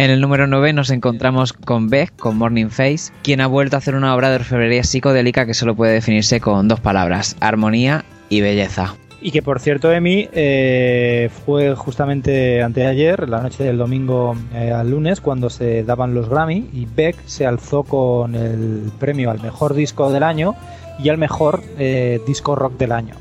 En 0.00 0.10
el 0.10 0.22
número 0.22 0.46
9 0.46 0.72
nos 0.72 0.88
encontramos 0.88 1.52
con 1.52 1.90
Beck, 1.90 2.16
con 2.16 2.38
Morning 2.38 2.70
Face, 2.70 3.12
quien 3.22 3.42
ha 3.42 3.46
vuelto 3.46 3.76
a 3.76 3.80
hacer 3.80 3.94
una 3.94 4.14
obra 4.14 4.30
de 4.30 4.36
orfebrería 4.36 4.82
psicodélica 4.82 5.44
que 5.44 5.52
solo 5.52 5.74
puede 5.74 5.92
definirse 5.92 6.40
con 6.40 6.68
dos 6.68 6.80
palabras, 6.80 7.36
armonía 7.40 8.06
y 8.30 8.40
belleza. 8.40 8.94
Y 9.20 9.30
que 9.30 9.42
por 9.42 9.60
cierto, 9.60 9.92
Emi, 9.92 10.26
eh, 10.32 11.28
fue 11.44 11.74
justamente 11.74 12.62
anteayer, 12.62 13.28
la 13.28 13.42
noche 13.42 13.62
del 13.62 13.76
domingo 13.76 14.34
eh, 14.54 14.72
al 14.72 14.90
lunes, 14.90 15.20
cuando 15.20 15.50
se 15.50 15.84
daban 15.84 16.14
los 16.14 16.30
Grammy 16.30 16.70
y 16.72 16.86
Beck 16.86 17.16
se 17.26 17.44
alzó 17.44 17.82
con 17.82 18.34
el 18.34 18.90
premio 18.98 19.30
al 19.30 19.42
mejor 19.42 19.74
disco 19.74 20.10
del 20.10 20.22
año 20.22 20.54
y 20.98 21.10
al 21.10 21.18
mejor 21.18 21.62
eh, 21.78 22.22
disco 22.26 22.56
rock 22.56 22.78
del 22.78 22.92
año. 22.92 23.16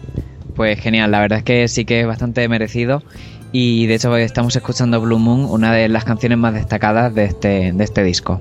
Pues 0.56 0.80
genial, 0.80 1.12
la 1.12 1.20
verdad 1.20 1.40
es 1.40 1.44
que 1.44 1.68
sí 1.68 1.84
que 1.84 2.00
es 2.00 2.08
bastante 2.08 2.48
merecido 2.48 3.04
y 3.52 3.88
de 3.88 3.96
hecho 3.96 4.16
estamos 4.18 4.56
escuchando 4.56 5.02
Blue 5.02 5.20
Moon, 5.20 5.46
una 5.46 5.74
de 5.74 5.90
las 5.90 6.06
canciones 6.06 6.38
más 6.38 6.54
destacadas 6.54 7.14
de 7.14 7.26
este, 7.26 7.72
de 7.72 7.84
este 7.84 8.04
disco. 8.04 8.40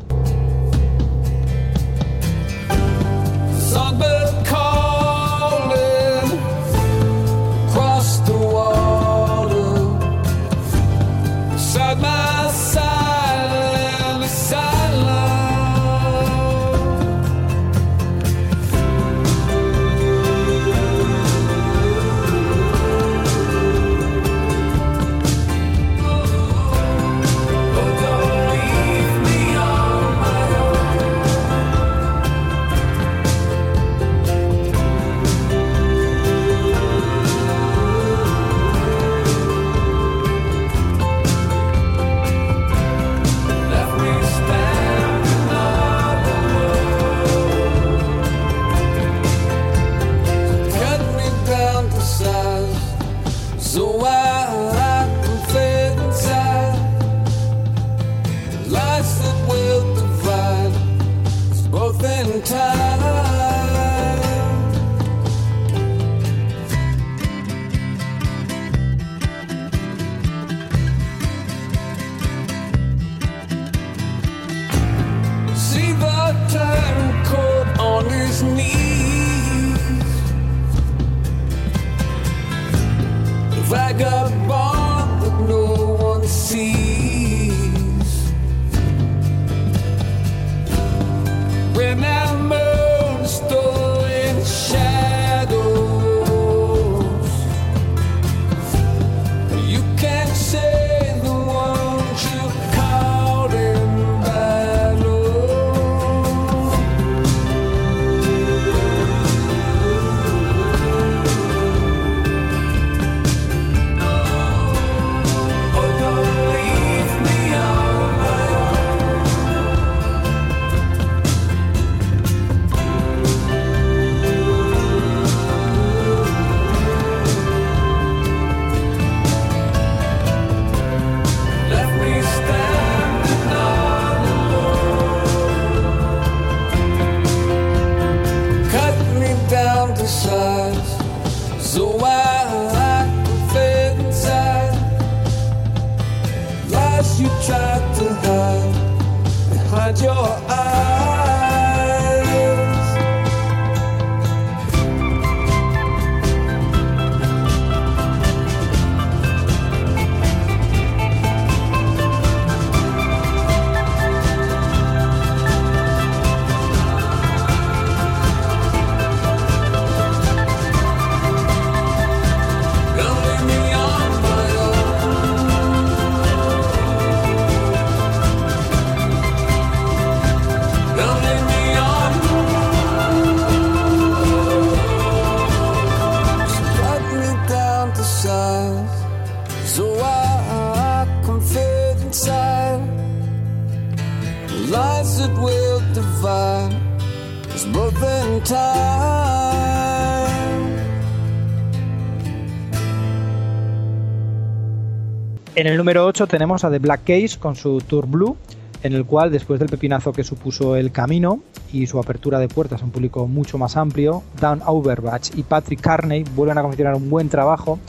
En 205.56 205.66
el 205.66 205.76
número 205.76 206.06
8 206.06 206.28
tenemos 206.28 206.62
a 206.62 206.70
The 206.70 206.78
Black 206.78 207.00
Case 207.00 207.36
con 207.36 207.56
su 207.56 207.80
Tour 207.80 208.06
Blue, 208.06 208.36
en 208.84 208.92
el 208.92 209.04
cual 209.04 209.32
después 209.32 209.58
del 209.58 209.68
pepinazo 209.68 210.12
que 210.12 210.22
supuso 210.22 210.76
el 210.76 210.92
camino 210.92 211.40
y 211.72 211.88
su 211.88 211.98
apertura 211.98 212.38
de 212.38 212.46
puertas 212.46 212.80
a 212.82 212.84
un 212.84 212.92
público 212.92 213.26
mucho 213.26 213.58
más 213.58 213.76
amplio, 213.76 214.22
Dan 214.40 214.62
Auerbach 214.64 215.36
y 215.36 215.42
Patrick 215.42 215.80
Carney 215.80 216.22
vuelven 216.36 216.58
a 216.58 216.62
confeccionar 216.62 216.94
un 216.94 217.10
buen 217.10 217.28
trabajo 217.28 217.80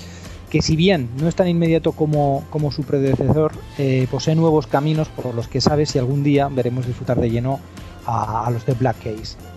que 0.50 0.64
si 0.64 0.76
bien 0.76 1.10
no 1.22 1.28
es 1.28 1.36
tan 1.36 1.48
inmediato 1.48 1.92
como, 1.92 2.44
como 2.50 2.72
su 2.72 2.82
predecesor, 2.82 3.52
eh, 3.78 4.08
posee 4.10 4.34
nuevos 4.34 4.66
caminos 4.66 5.10
por 5.10 5.36
los 5.36 5.48
que 5.48 5.62
sabe 5.62 5.86
si 5.86 6.00
algún 6.00 6.24
día 6.24 6.48
veremos 6.48 6.88
disfrutar 6.88 7.20
de 7.20 7.30
lleno 7.30 7.60
a, 8.08 8.48
a 8.48 8.50
los 8.50 8.66
de 8.66 8.74
Black 8.74 8.98
Case. 9.04 9.49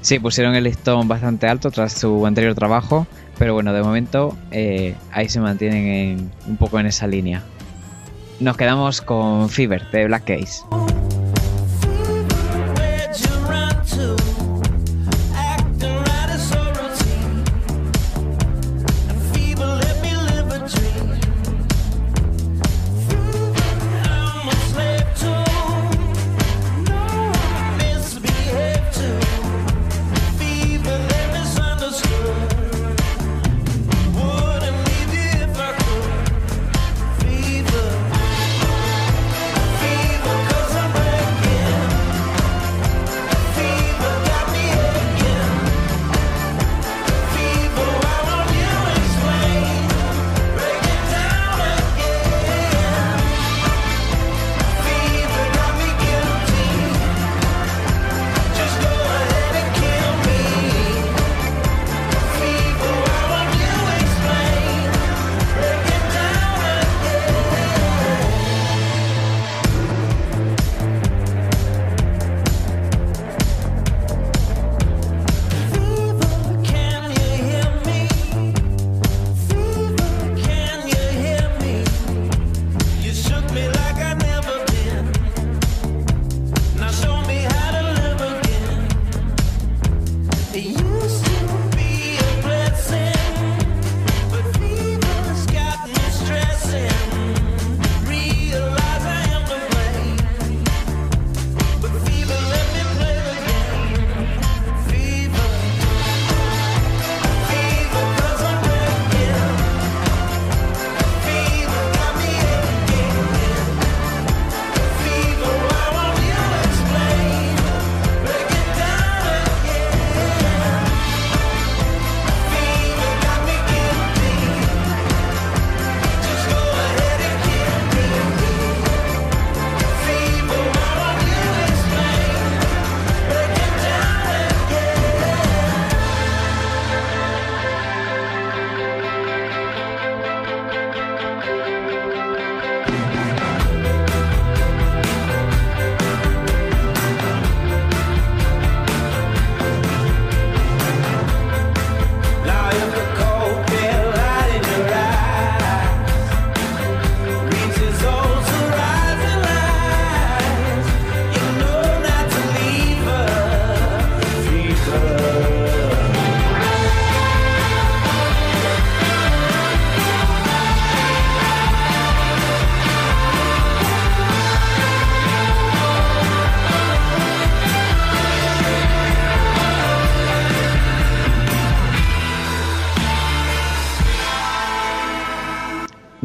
Sí, 0.00 0.18
pusieron 0.18 0.54
el 0.54 0.64
listón 0.64 1.08
bastante 1.08 1.46
alto 1.48 1.70
tras 1.70 1.92
su 1.92 2.24
anterior 2.26 2.54
trabajo, 2.54 3.06
pero 3.38 3.54
bueno, 3.54 3.72
de 3.72 3.82
momento 3.82 4.36
eh, 4.50 4.94
ahí 5.12 5.28
se 5.28 5.40
mantienen 5.40 5.86
en- 5.86 6.30
un 6.46 6.56
poco 6.56 6.78
en 6.78 6.86
esa 6.86 7.06
línea. 7.06 7.42
Nos 8.40 8.56
quedamos 8.56 9.00
con 9.00 9.48
Fever 9.48 9.90
de 9.90 10.06
Black 10.06 10.24
Case. 10.24 10.62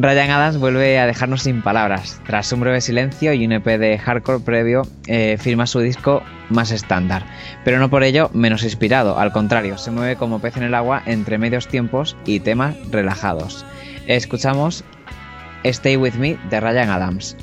Ryan 0.04 0.32
Adams 0.32 0.58
vuelve 0.58 1.00
a 1.00 1.08
dejarnos 1.08 1.44
sin 1.44 1.62
palabras. 1.62 2.20
Tras 2.28 2.52
un 2.52 2.60
breve 2.60 2.82
silencio 2.82 3.32
y 3.32 3.46
un 3.46 3.54
EP 3.54 3.66
de 3.66 3.98
hardcore 3.98 4.44
previo, 4.44 4.82
eh, 5.08 5.38
firma 5.40 5.66
su 5.66 5.80
disco 5.80 6.22
más 6.50 6.72
estándar. 6.72 7.26
Pero 7.64 7.80
no 7.80 7.90
por 7.90 8.04
ello 8.04 8.30
menos 8.34 8.66
inspirado, 8.66 9.18
al 9.18 9.32
contrario, 9.32 9.78
se 9.78 9.92
mueve 9.92 10.18
como 10.18 10.40
pez 10.40 10.58
en 10.58 10.64
el 10.64 10.76
agua 10.76 11.02
entre 11.06 11.38
medios 11.38 11.70
tiempos 11.70 12.18
y 12.26 12.42
temas 12.42 12.76
relajados. 12.92 13.66
Escuchamos 14.06 14.84
Stay 15.64 15.96
With 15.96 16.16
Me 16.16 16.38
de 16.50 16.60
Ryan 16.60 16.90
Adams. 16.90 17.38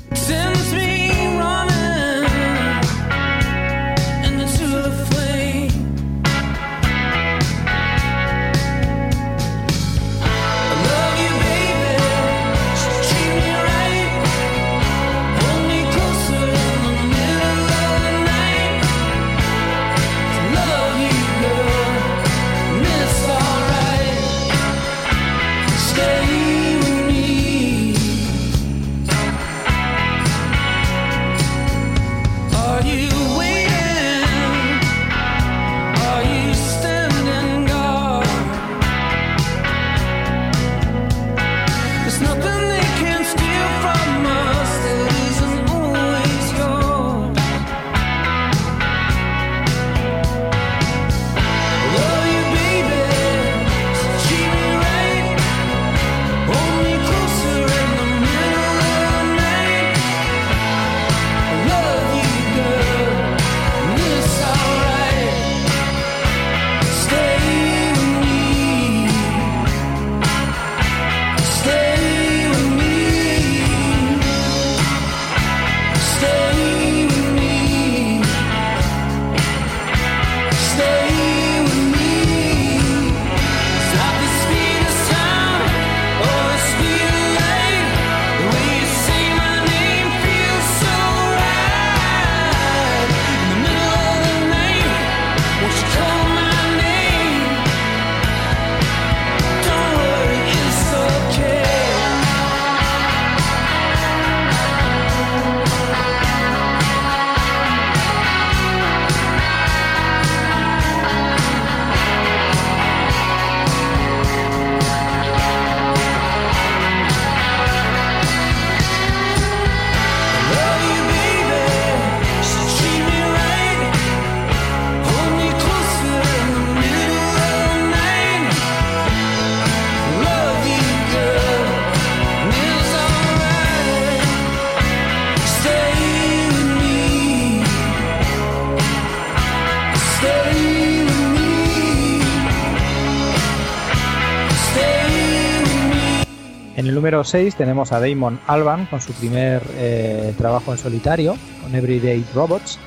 Número 147.11 147.25
6 147.25 147.55
tenemos 147.55 147.91
a 147.91 147.99
Damon 147.99 148.39
Alban 148.47 148.85
con 148.85 149.01
su 149.01 149.11
primer 149.11 149.61
eh, 149.75 150.33
trabajo 150.37 150.71
en 150.71 150.77
solitario, 150.77 151.35
con 151.61 151.75
Everyday 151.75 152.23
Robots, 152.33 152.79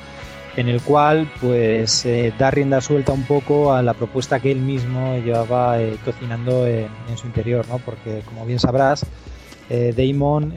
en 0.57 0.67
el 0.67 0.81
cual 0.81 1.31
pues 1.39 2.07
eh, 2.07 2.33
da 2.35 2.49
rienda 2.49 2.81
suelta 2.81 3.11
un 3.11 3.21
poco 3.21 3.71
a 3.71 3.83
la 3.83 3.93
propuesta 3.93 4.39
que 4.39 4.51
él 4.51 4.61
mismo 4.61 5.15
llevaba 5.17 5.79
eh, 5.79 5.97
cocinando 6.03 6.65
en, 6.65 6.87
en, 7.07 7.17
su 7.19 7.27
interior, 7.27 7.67
¿no? 7.69 7.77
Porque 7.77 8.23
como 8.25 8.47
bien 8.47 8.57
sabrás, 8.57 9.05
eh, 9.69 9.93
Damon, 9.95 10.55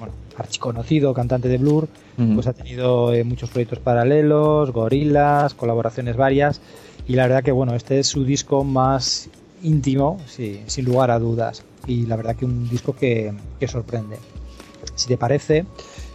bueno, 0.00 0.12
archiconocido 0.36 1.14
cantante 1.14 1.46
de 1.46 1.58
Blur, 1.58 1.84
uh 1.84 2.22
-huh. 2.22 2.34
pues 2.34 2.48
ha 2.48 2.54
tenido 2.54 3.12
muchos 3.24 3.50
proyectos 3.50 3.78
paralelos, 3.78 4.72
gorilas, 4.72 5.54
colaboraciones 5.54 6.16
varias, 6.16 6.60
y 7.06 7.14
la 7.14 7.28
verdad 7.28 7.44
que 7.44 7.52
bueno, 7.52 7.76
este 7.76 8.00
es 8.00 8.08
su 8.08 8.24
disco 8.24 8.64
más 8.64 9.30
íntimo, 9.62 10.18
sí, 10.26 10.60
sin 10.66 10.86
lugar 10.86 11.12
a 11.12 11.20
dudas, 11.20 11.64
y 11.86 12.06
la 12.06 12.16
verdad 12.16 12.36
que 12.36 12.44
un 12.44 12.68
disco 12.68 12.94
que, 12.94 13.32
sorprende. 13.66 14.16
Si 14.94 15.08
te 15.08 15.16
parece, 15.16 15.64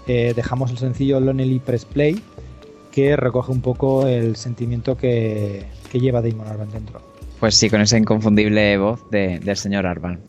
dejamos 0.06 0.72
el 0.72 0.78
sencillo 0.78 1.20
Lonely 1.20 1.60
Press 1.60 1.86
Play, 1.86 2.22
que 2.92 3.16
recoge 3.16 3.52
un 3.52 3.62
poco 3.62 4.08
el 4.08 4.36
sentimiento 4.36 4.96
que, 4.96 5.66
lleva 5.92 6.22
Damon 6.22 6.48
Albarn 6.48 6.72
dentro. 6.72 7.02
Pues 7.40 7.56
sí, 7.56 7.70
con 7.70 7.82
esa 7.82 7.98
inconfundible 7.98 8.78
voz 8.78 9.10
de, 9.10 9.40
del 9.40 9.58
señor 9.58 9.88
Albarn. 9.88 10.29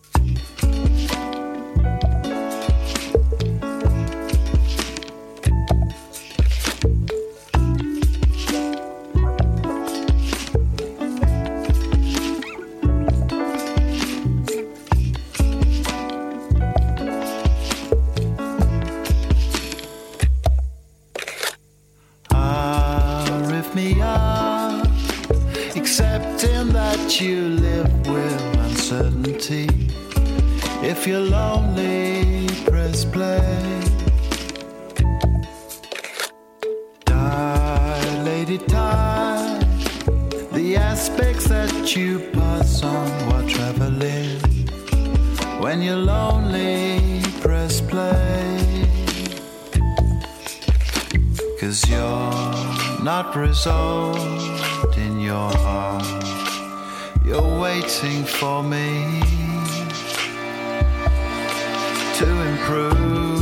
To 62.67 63.40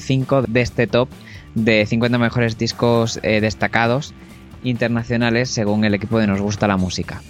de 0.47 0.61
este 0.61 0.85
top 0.85 1.09
de 1.55 1.87
50 1.87 2.19
mejores 2.19 2.59
discos 2.59 3.19
eh, 3.23 3.41
destacados 3.41 4.13
internacionales 4.63 5.49
según 5.49 5.85
el 5.85 5.95
equipo 5.95 6.19
de 6.19 6.27
Nos 6.27 6.39
Gusta 6.39 6.67
la 6.67 6.77
Música. 6.77 7.23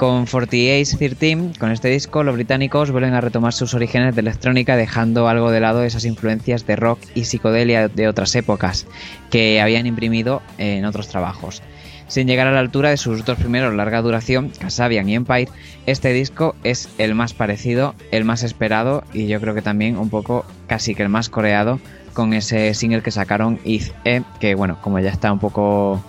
Con 0.00 0.24
4813, 0.24 1.58
con 1.58 1.72
este 1.72 1.88
disco, 1.88 2.22
los 2.22 2.34
británicos 2.34 2.90
vuelven 2.90 3.12
a 3.12 3.20
retomar 3.20 3.52
sus 3.52 3.74
orígenes 3.74 4.14
de 4.14 4.22
electrónica 4.22 4.74
dejando 4.74 5.28
algo 5.28 5.50
de 5.50 5.60
lado 5.60 5.82
esas 5.82 6.06
influencias 6.06 6.66
de 6.66 6.74
rock 6.74 7.00
y 7.14 7.24
psicodelia 7.24 7.86
de 7.88 8.08
otras 8.08 8.34
épocas 8.34 8.86
que 9.30 9.60
habían 9.60 9.86
imprimido 9.86 10.40
en 10.56 10.86
otros 10.86 11.08
trabajos. 11.08 11.60
Sin 12.08 12.26
llegar 12.26 12.46
a 12.46 12.52
la 12.52 12.60
altura 12.60 12.88
de 12.88 12.96
sus 12.96 13.26
dos 13.26 13.36
primeros 13.38 13.74
larga 13.74 14.00
duración, 14.00 14.50
Kasabian 14.58 15.06
y 15.06 15.16
Empire, 15.16 15.50
este 15.84 16.14
disco 16.14 16.56
es 16.64 16.88
el 16.96 17.14
más 17.14 17.34
parecido, 17.34 17.94
el 18.10 18.24
más 18.24 18.42
esperado 18.42 19.04
y 19.12 19.26
yo 19.26 19.38
creo 19.38 19.54
que 19.54 19.60
también 19.60 19.98
un 19.98 20.08
poco 20.08 20.46
casi 20.66 20.94
que 20.94 21.02
el 21.02 21.10
más 21.10 21.28
coreado 21.28 21.78
con 22.14 22.32
ese 22.32 22.72
single 22.72 23.02
que 23.02 23.10
sacaron 23.10 23.60
If 23.64 23.90
E, 24.06 24.22
que 24.40 24.54
bueno, 24.54 24.78
como 24.80 24.98
ya 24.98 25.10
está 25.10 25.30
un 25.30 25.40
poco 25.40 26.02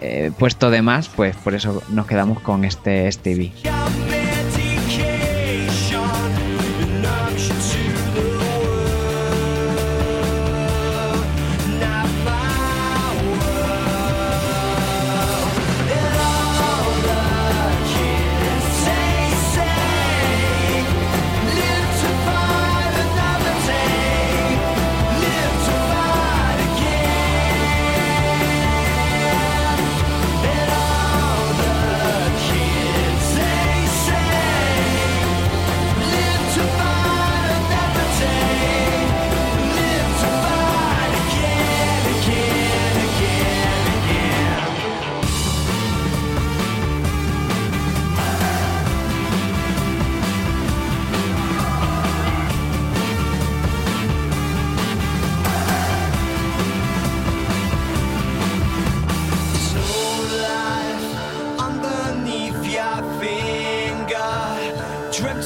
eh, 0.00 0.30
puesto 0.38 0.70
de 0.70 0.82
más, 0.82 1.08
pues 1.08 1.36
por 1.36 1.54
eso 1.54 1.82
nos 1.90 2.06
quedamos 2.06 2.40
con 2.40 2.64
este 2.64 3.10
Stevie. 3.10 3.52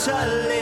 Gets 0.07 0.62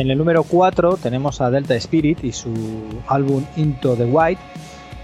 En 0.00 0.10
el 0.10 0.16
número 0.16 0.44
4 0.44 0.96
tenemos 0.96 1.42
a 1.42 1.50
Delta 1.50 1.74
Spirit 1.74 2.24
y 2.24 2.32
su 2.32 2.54
álbum 3.06 3.44
Into 3.56 3.96
the 3.96 4.06
White, 4.06 4.40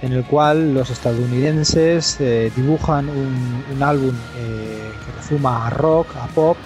en 0.00 0.14
el 0.14 0.24
cual 0.24 0.72
los 0.72 0.88
estadounidenses 0.88 2.18
eh, 2.18 2.50
dibujan 2.56 3.10
un, 3.10 3.82
álbum 3.82 4.14
eh, 4.38 4.90
que 5.04 5.12
rezuma 5.20 5.66
a 5.66 5.68
rock, 5.68 6.06
a 6.16 6.28
pop, 6.28 6.56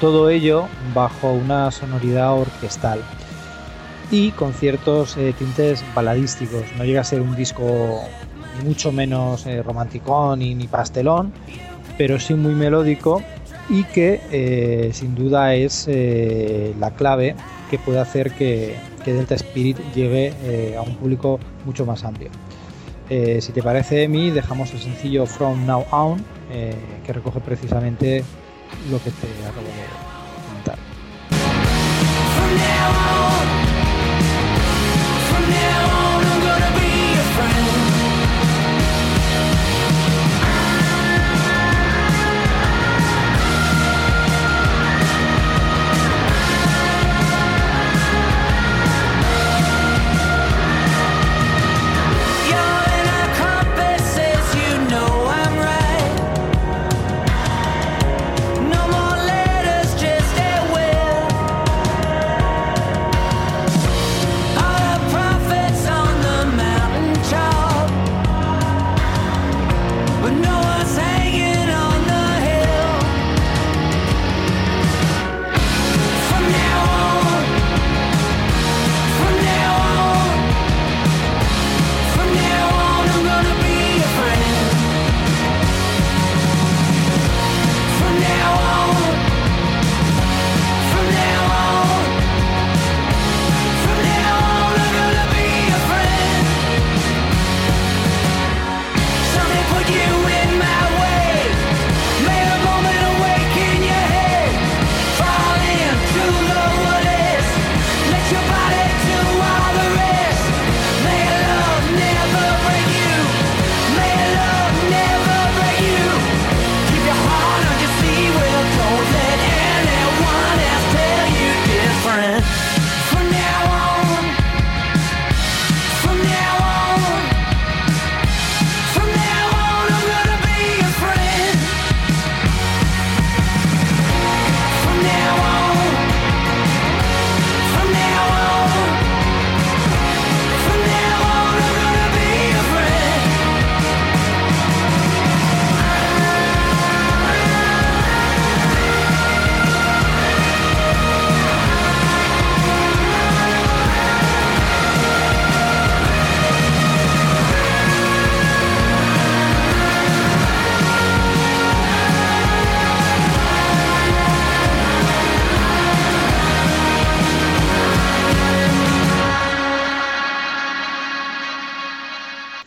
todo 0.00 0.30
ello 0.30 0.68
bajo 0.94 1.30
una 1.30 1.70
sonoridad 1.70 2.32
orquestal 2.32 3.00
y 4.10 4.30
con 4.30 4.54
ciertos 4.54 5.18
eh, 5.18 5.34
tintes 5.38 5.84
baladísticos. 5.94 6.62
No 6.78 6.84
llega 6.84 7.02
a 7.02 7.04
ser 7.04 7.20
un 7.20 7.36
disco 7.36 8.00
mucho 8.64 8.90
menos 8.90 9.44
romanticón 9.66 10.38
ni, 10.38 10.54
ni 10.54 10.66
pastelón, 10.66 11.30
pero 11.98 12.18
sí 12.18 12.32
muy 12.32 12.54
melódico 12.54 13.22
y 13.68 13.84
que 13.84 14.20
eh, 14.30 14.90
sin 14.92 15.14
duda 15.14 15.54
es 15.54 15.86
eh, 15.88 16.74
la 16.78 16.92
clave 16.92 17.34
que 17.70 17.78
puede 17.78 17.98
hacer 17.98 18.32
que, 18.32 18.76
Delta 19.04 19.36
Spirit 19.36 19.78
llegue 19.94 20.32
eh, 20.42 20.74
a 20.76 20.82
un 20.82 20.96
público 20.96 21.38
mucho 21.64 21.86
más 21.86 22.02
amplio. 22.02 22.28
Si 23.08 23.52
te 23.52 23.62
parece, 23.62 24.02
Emi, 24.02 24.30
dejamos 24.30 24.72
el 24.72 24.80
sencillo 24.80 25.26
From 25.26 25.64
Now 25.64 25.84
On, 25.92 26.24
que 27.04 27.12
recoge 27.12 27.38
precisamente 27.38 28.24
lo 28.90 28.98
que 28.98 29.12
te 29.12 29.28
acabo 29.48 29.68
de 29.68 29.75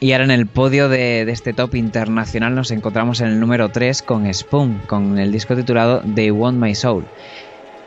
Y 0.09 0.11
ahora 0.11 0.23
en 0.23 0.31
el 0.31 0.47
podio 0.47 0.89
de, 0.89 1.21
este 1.29 1.53
top 1.53 1.75
internacional 1.75 2.55
nos 2.55 2.71
encontramos 2.71 3.21
en 3.21 3.27
el 3.27 3.39
número 3.39 3.69
3 3.69 4.01
con 4.01 4.33
Spoon, 4.33 4.81
con 4.87 5.19
el 5.19 5.31
disco 5.31 5.55
titulado 5.55 6.01
They 6.15 6.31
Want 6.31 6.57
My 6.59 6.73
Soul. 6.73 7.05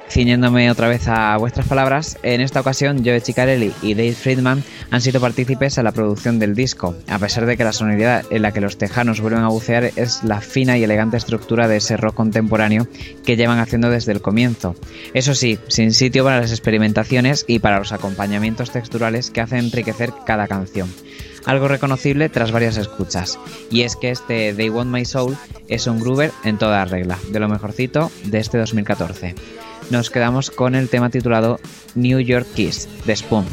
Ciñéndome 0.09 0.71
otra 0.71 0.87
vez 0.87 1.09
a 1.09 1.37
vuestras 1.37 1.67
palabras, 1.67 2.19
en 2.23 2.41
esta 2.41 2.61
ocasión 2.61 3.05
Joe 3.05 3.21
Ciccarelli 3.21 3.73
y 3.83 3.95
Dave 3.95 4.13
Friedman 4.13 4.63
han 4.93 5.01
sido 5.01 5.21
partícipes 5.21 5.79
a 5.79 5.83
la 5.83 5.91
producción 5.91 6.39
del 6.39 6.55
disco, 6.55 6.95
a 7.09 7.19
pesar 7.19 7.45
de 7.45 7.57
que 7.57 7.65
la 7.65 7.73
sonoridad 7.73 8.25
en 8.31 8.43
la 8.43 8.53
que 8.53 8.61
los 8.61 8.79
tejanos 8.79 9.21
vuelven 9.21 9.43
a 9.43 9.49
bucear 9.49 9.91
es 9.97 10.23
la 10.23 10.41
fina 10.41 10.79
y 10.79 10.85
elegante 10.85 11.17
estructura 11.17 11.67
de 11.67 11.79
ese 11.79 11.97
rock 11.97 12.15
contemporáneo 12.15 12.87
que 13.27 13.37
llevan 13.37 13.59
haciendo 13.59 13.91
desde 13.91 14.13
el 14.13 14.23
comienzo. 14.23 14.77
Eso 15.13 15.35
sí, 15.35 15.59
sin 15.67 15.93
sitio 15.93 16.23
para 16.23 16.41
las 16.41 16.53
experimentaciones 16.53 17.45
y 17.49 17.59
para 17.59 17.81
los 17.81 17.91
acompañamientos 17.91 18.71
texturales 18.71 19.33
que 19.33 19.41
hacen 19.41 19.59
enriquecer 19.59 20.13
cada 20.25 20.47
canción 20.47 20.89
algo 21.45 21.69
reconocible 21.69 22.29
tras 22.29 22.53
varias 22.53 22.77
escuchas. 22.77 23.39
Y 23.71 23.83
es 23.83 23.97
que 23.97 24.11
este 24.11 24.53
They 24.55 24.71
Want 24.71 24.91
My 24.91 25.05
Soul 25.05 25.37
es 25.69 25.87
un 25.87 26.01
groover 26.01 26.33
en 26.45 26.59
toda 26.59 26.85
regla, 26.85 27.19
de 27.31 27.41
lo 27.41 27.49
mejorcito 27.49 28.11
de 28.25 28.39
este 28.39 28.59
2014. 28.59 29.35
Nos 29.91 30.11
quedamos 30.11 30.51
con 30.51 30.75
el 30.75 30.89
tema 30.89 31.11
titulado 31.11 31.61
New 31.95 32.21
York 32.21 32.47
Kiss 32.55 32.89
de 33.05 33.17
Spoon. 33.17 33.47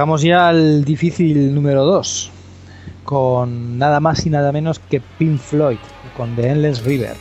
Llegamos 0.00 0.22
ya 0.22 0.48
al 0.48 0.82
difícil 0.82 1.54
número 1.54 1.84
2, 1.84 2.30
con 3.04 3.76
nada 3.76 4.00
más 4.00 4.24
y 4.24 4.30
nada 4.30 4.50
menos 4.50 4.78
que 4.78 4.98
Pink 4.98 5.38
Floyd, 5.38 5.76
con 6.16 6.34
The 6.36 6.48
Endless 6.48 6.82
River. 6.84 7.12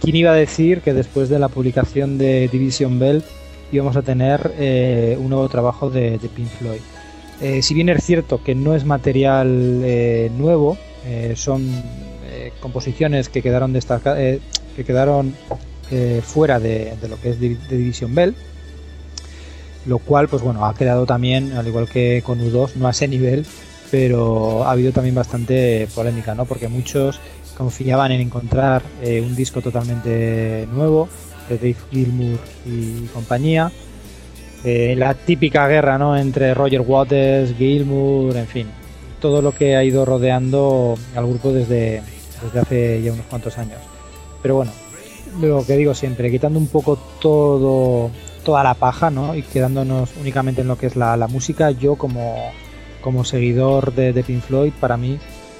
¿Quién 0.00 0.14
iba 0.14 0.30
a 0.30 0.34
decir 0.34 0.82
que 0.82 0.94
después 0.94 1.28
de 1.28 1.40
la 1.40 1.48
publicación 1.48 2.16
de 2.16 2.46
Division 2.46 3.00
Bell 3.00 3.24
íbamos 3.72 3.96
a 3.96 4.02
tener 4.02 4.52
eh, 4.56 5.18
un 5.20 5.30
nuevo 5.30 5.48
trabajo 5.48 5.90
de, 5.90 6.20
Pink 6.32 6.46
Floyd? 6.46 6.78
Eh, 7.40 7.60
si 7.60 7.74
bien 7.74 7.88
es 7.88 8.04
cierto 8.04 8.40
que 8.40 8.54
no 8.54 8.76
es 8.76 8.84
material 8.84 9.82
eh, 9.84 10.30
nuevo, 10.38 10.78
son 11.34 11.66
composiciones 12.60 13.28
que 13.28 13.42
quedaron, 13.42 13.72
que 13.72 14.84
quedaron 14.84 15.34
fuera 16.22 16.60
de, 16.60 16.94
lo 17.08 17.20
que 17.20 17.30
es 17.30 17.40
de 17.40 17.56
Division 17.68 18.14
Bell, 18.14 18.36
lo 19.86 19.98
cual 19.98 20.28
pues 20.28 20.42
bueno 20.42 20.66
ha 20.66 20.74
quedado 20.74 21.06
también 21.06 21.52
al 21.52 21.66
igual 21.66 21.88
que 21.88 22.22
con 22.24 22.40
U2 22.40 22.74
no 22.74 22.88
a 22.88 22.90
ese 22.90 23.08
nivel 23.08 23.46
pero 23.90 24.64
ha 24.64 24.72
habido 24.72 24.92
también 24.92 25.14
bastante 25.14 25.88
polémica 25.94 26.34
no 26.34 26.44
porque 26.44 26.68
muchos 26.68 27.20
confiaban 27.56 28.12
en 28.12 28.20
encontrar 28.20 28.82
eh, 29.02 29.20
un 29.20 29.34
disco 29.34 29.62
totalmente 29.62 30.68
nuevo 30.72 31.08
de 31.48 31.56
Dave 31.56 31.76
Gilmour 31.90 32.38
y 32.66 33.06
compañía. 33.06 33.70
Eh, 34.64 34.94
la 34.96 35.14
típica 35.14 35.66
guerra 35.68 35.96
no 35.96 36.16
entre 36.16 36.52
Roger 36.54 36.80
Waters 36.80 37.54
Gilmour 37.56 38.36
en 38.36 38.46
fin 38.46 38.66
todo 39.20 39.40
lo 39.40 39.52
que 39.52 39.76
ha 39.76 39.84
ido 39.84 40.04
rodeando 40.04 40.96
al 41.14 41.26
grupo 41.26 41.52
desde 41.52 42.02
desde 42.42 42.60
hace 42.60 43.02
ya 43.02 43.12
unos 43.12 43.26
cuantos 43.26 43.56
años. 43.58 43.78
Pero 44.42 44.56
bueno 44.56 44.72
lo 45.40 45.64
que 45.64 45.76
digo 45.76 45.94
siempre 45.94 46.30
quitando 46.30 46.58
un 46.58 46.66
poco 46.66 46.98
todo 47.20 48.10
toda 48.46 48.62
la 48.62 48.74
paja, 48.74 49.10
¿no? 49.10 49.34
Y 49.34 49.42
quedándonos 49.42 50.10
únicamente 50.20 50.60
en 50.60 50.68
lo 50.68 50.78
que 50.78 50.86
es 50.86 50.94
la, 50.94 51.16
la 51.16 51.26
música, 51.26 51.72
yo 51.72 51.96
como, 51.96 52.52
como 53.00 53.24
seguidor 53.24 53.92
de, 53.92 54.12
de 54.12 54.22
Pink 54.22 54.40
Floyd, 54.40 54.72
para 54.80 54.96
mí 54.96 55.18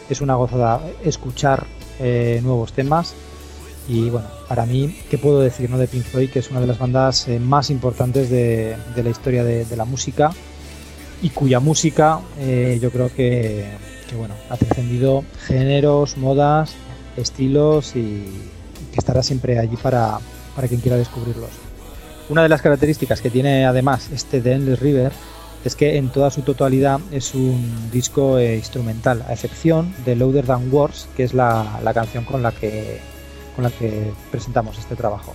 es 0.09 0.20
una 0.20 0.37
gozada 0.37 0.80
escuchar 1.05 1.66
eh, 1.99 2.41
nuevos 2.45 2.72
temas. 2.72 3.14
Y 3.89 4.09
bueno, 4.09 4.28
para 4.49 4.66
mí, 4.66 4.97
¿qué 5.11 5.18
puedo 5.18 5.41
decir 5.41 5.68
no, 5.68 5.78
de 5.78 5.89
Pink 5.89 6.05
Floyd? 6.05 6.30
Que 6.30 6.39
es 6.39 6.51
una 6.53 6.61
de 6.61 6.68
las 6.68 6.78
bandas 6.78 7.26
eh, 7.26 7.41
más 7.41 7.70
importantes 7.70 8.30
de, 8.30 8.76
de 8.95 9.03
la 9.03 9.11
historia 9.11 9.43
de, 9.43 9.64
de 9.64 9.76
la 9.76 9.84
música 9.84 10.30
y 11.22 11.30
cuya 11.30 11.59
música 11.59 12.20
eh, 12.39 12.78
yo 12.80 12.93
creo 12.93 13.09
que, 13.09 13.66
que, 14.09 14.14
bueno, 14.14 14.34
ha 14.49 14.57
trascendido 14.57 15.24
géneros, 15.49 16.16
modas, 16.18 16.74
estilos 17.16 17.97
y, 17.97 17.99
y 17.99 18.91
que 18.93 18.99
estará 18.99 19.24
siempre 19.24 19.59
allí 19.59 19.76
para, 19.76 20.20
para 20.55 20.68
quien 20.68 20.80
quiera 20.80 20.97
descubrirlos. 20.97 21.66
Una 22.29 22.43
de 22.43 22.49
las 22.49 22.61
características 22.61 23.20
que 23.20 23.31
tiene 23.31 23.66
además 23.66 24.11
este 24.12 24.41
The 24.41 24.53
Endless 24.53 24.81
River 24.81 25.12
es 25.64 25.77
que 25.77 25.97
en 25.97 26.09
toda 26.09 26.31
su 26.31 26.43
totalidad 26.43 26.99
es 27.12 27.35
un 27.35 27.91
disco 27.93 28.39
eh, 28.39 28.57
instrumental, 28.57 29.24
a 29.29 29.33
excepción 29.33 29.95
de 30.05 30.16
Louder 30.16 30.45
Than 30.45 30.72
Words, 30.72 31.09
que 31.16 31.22
es 31.22 31.35
la, 31.35 31.79
la 31.83 31.95
canción 31.95 32.24
con 32.24 32.43
la 32.43 32.53
que 32.53 33.01
con 33.55 33.64
la 33.64 33.70
que 33.70 34.12
presentamos 34.31 34.79
este 34.79 34.97
trabajo. 34.97 35.35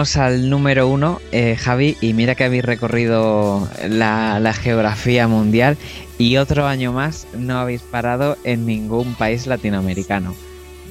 Llegamos 0.00 0.16
al 0.16 0.48
número 0.48 0.88
uno, 0.88 1.20
eh, 1.30 1.56
Javi, 1.56 1.94
y 2.00 2.14
mira 2.14 2.34
que 2.34 2.44
habéis 2.44 2.64
recorrido 2.64 3.68
la, 3.86 4.40
la 4.40 4.54
geografía 4.54 5.28
mundial 5.28 5.76
y 6.16 6.38
otro 6.38 6.66
año 6.66 6.90
más 6.90 7.26
no 7.36 7.58
habéis 7.58 7.82
parado 7.82 8.38
en 8.42 8.64
ningún 8.64 9.12
país 9.14 9.46
latinoamericano. 9.46 10.34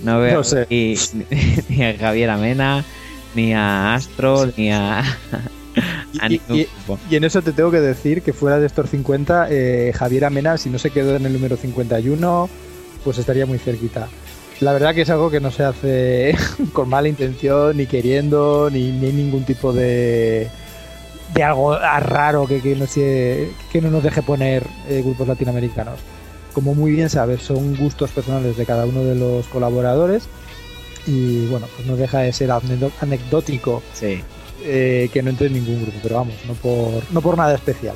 No 0.03 0.19
veo 0.19 0.35
No 0.37 0.43
sé. 0.43 0.67
ni, 0.69 0.93
ni 1.69 1.83
a 1.85 1.97
Javier 1.97 2.29
Amena, 2.29 2.85
ni 3.33 3.51
a 3.55 3.95
Astro, 3.95 4.51
ni 4.55 4.71
a, 4.71 4.99
a 4.99 6.27
Y- 6.27 6.39
ningún. 6.47 6.67
Y 7.09 7.15
en 7.15 7.23
eso 7.23 7.41
te 7.41 7.51
tengo 7.51 7.71
que 7.71 7.79
decir 7.81 8.21
que 8.21 8.31
fuera 8.31 8.59
de 8.59 8.67
estos 8.67 8.91
50, 8.91 9.47
eh, 9.49 9.91
Javier 9.95 10.25
Amena, 10.25 10.55
si 10.59 10.69
no 10.69 10.77
se 10.77 10.91
quedó 10.91 11.15
en 11.15 11.25
el 11.25 11.33
número 11.33 11.57
51, 11.57 12.47
pues 13.03 13.17
estaría 13.17 13.47
muy 13.47 13.57
cerquita. 13.57 14.07
La 14.61 14.73
verdad 14.73 14.93
que 14.93 15.01
es 15.03 15.09
algo 15.09 15.29
que 15.31 15.39
no 15.39 15.51
se 15.51 15.63
hace 15.63 16.35
con 16.73 16.89
mala 16.89 17.07
intención, 17.07 17.77
ni 17.77 17.85
queriendo, 17.85 18.69
ni, 18.71 18.91
ni 18.91 19.11
ningún 19.11 19.45
tipo 19.45 19.71
de, 19.71 20.47
de 21.33 21.43
algo 21.43 21.77
raro 21.77 22.45
que, 22.45 22.59
que 22.61 22.75
no, 22.75 22.85
se, 22.85 23.51
que 23.71 23.81
no 23.81 23.89
nos 23.89 24.03
deje 24.03 24.21
poner 24.21 24.65
eh, 24.89 25.01
grupos 25.03 25.27
latinoamericanos. 25.27 25.99
Como 26.53 26.75
muy 26.75 26.91
bien 26.91 27.09
sabes, 27.09 27.41
son 27.41 27.75
gustos 27.77 28.11
personales 28.11 28.57
de 28.57 28.65
cada 28.65 28.85
uno 28.85 29.03
de 29.03 29.15
los 29.15 29.45
colaboradores 29.47 30.23
y 31.07 31.45
bueno, 31.47 31.67
pues 31.75 31.87
no 31.87 31.95
deja 31.95 32.19
de 32.19 32.33
ser 32.33 32.51
anecdótico 32.51 33.81
Sí. 33.93 34.21
eh, 34.65 35.09
que 35.13 35.21
no 35.23 35.29
entre 35.29 35.47
en 35.47 35.53
ningún 35.53 35.81
grupo, 35.83 35.97
pero 36.03 36.15
vamos, 36.15 36.33
no 36.47 36.53
por, 36.55 37.01
no 37.11 37.21
por 37.21 37.37
nada 37.37 37.55
especial. 37.55 37.95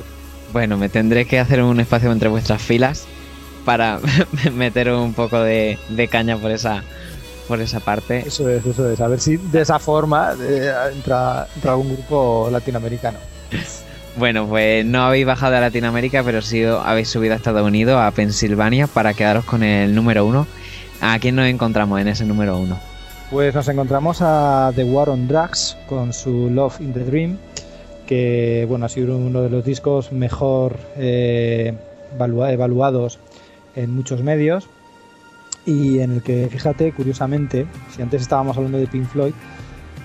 Bueno, 0.52 0.78
me 0.78 0.88
tendré 0.88 1.26
que 1.26 1.38
hacer 1.40 1.62
un 1.62 1.78
espacio 1.80 2.10
entre 2.10 2.28
vuestras 2.30 2.62
filas 2.62 3.04
para 3.64 3.98
meter 4.54 4.90
un 4.92 5.14
poco 5.14 5.40
de, 5.40 5.78
de 5.88 6.08
caña 6.08 6.36
por 6.36 6.50
esa 6.50 6.82
por 7.48 7.60
esa 7.60 7.80
parte. 7.80 8.20
Eso 8.26 8.48
es, 8.48 8.64
eso 8.64 8.90
es. 8.90 9.00
A 9.00 9.08
ver 9.08 9.20
si 9.20 9.36
de 9.36 9.60
esa 9.60 9.78
forma 9.78 10.32
eh, 10.40 10.72
entra, 10.94 11.46
entra 11.54 11.72
algún 11.72 11.92
grupo 11.94 12.48
latinoamericano. 12.50 13.18
Bueno, 14.16 14.46
pues 14.46 14.84
no 14.86 15.02
habéis 15.02 15.26
bajado 15.26 15.56
a 15.56 15.60
Latinoamérica, 15.60 16.22
pero 16.22 16.40
sí 16.40 16.62
habéis 16.64 17.08
subido 17.08 17.34
a 17.34 17.36
Estados 17.36 17.66
Unidos, 17.66 18.00
a 18.00 18.10
Pensilvania, 18.12 18.86
para 18.86 19.12
quedaros 19.12 19.44
con 19.44 19.62
el 19.62 19.94
número 19.94 20.24
uno. 20.24 20.46
¿A 21.00 21.18
quién 21.18 21.34
nos 21.34 21.46
encontramos 21.46 22.00
en 22.00 22.08
ese 22.08 22.24
número 22.24 22.56
uno? 22.56 22.78
Pues 23.30 23.54
nos 23.54 23.66
encontramos 23.68 24.18
a 24.20 24.72
The 24.74 24.84
War 24.84 25.08
on 25.10 25.26
Drugs 25.26 25.76
con 25.88 26.12
su 26.12 26.48
Love 26.48 26.80
in 26.80 26.92
the 26.94 27.00
Dream, 27.00 27.36
que 28.06 28.64
bueno, 28.68 28.86
ha 28.86 28.88
sido 28.88 29.16
uno 29.16 29.42
de 29.42 29.50
los 29.50 29.64
discos 29.64 30.12
mejor 30.12 30.76
eh, 30.96 31.74
evalua- 32.16 32.52
evaluados 32.52 33.18
en 33.76 33.94
muchos 33.94 34.22
medios 34.22 34.68
y 35.66 36.00
en 36.00 36.12
el 36.12 36.22
que, 36.22 36.48
fíjate, 36.50 36.92
curiosamente, 36.92 37.66
si 37.94 38.02
antes 38.02 38.22
estábamos 38.22 38.56
hablando 38.56 38.78
de 38.78 38.86
Pink 38.86 39.06
Floyd, 39.06 39.32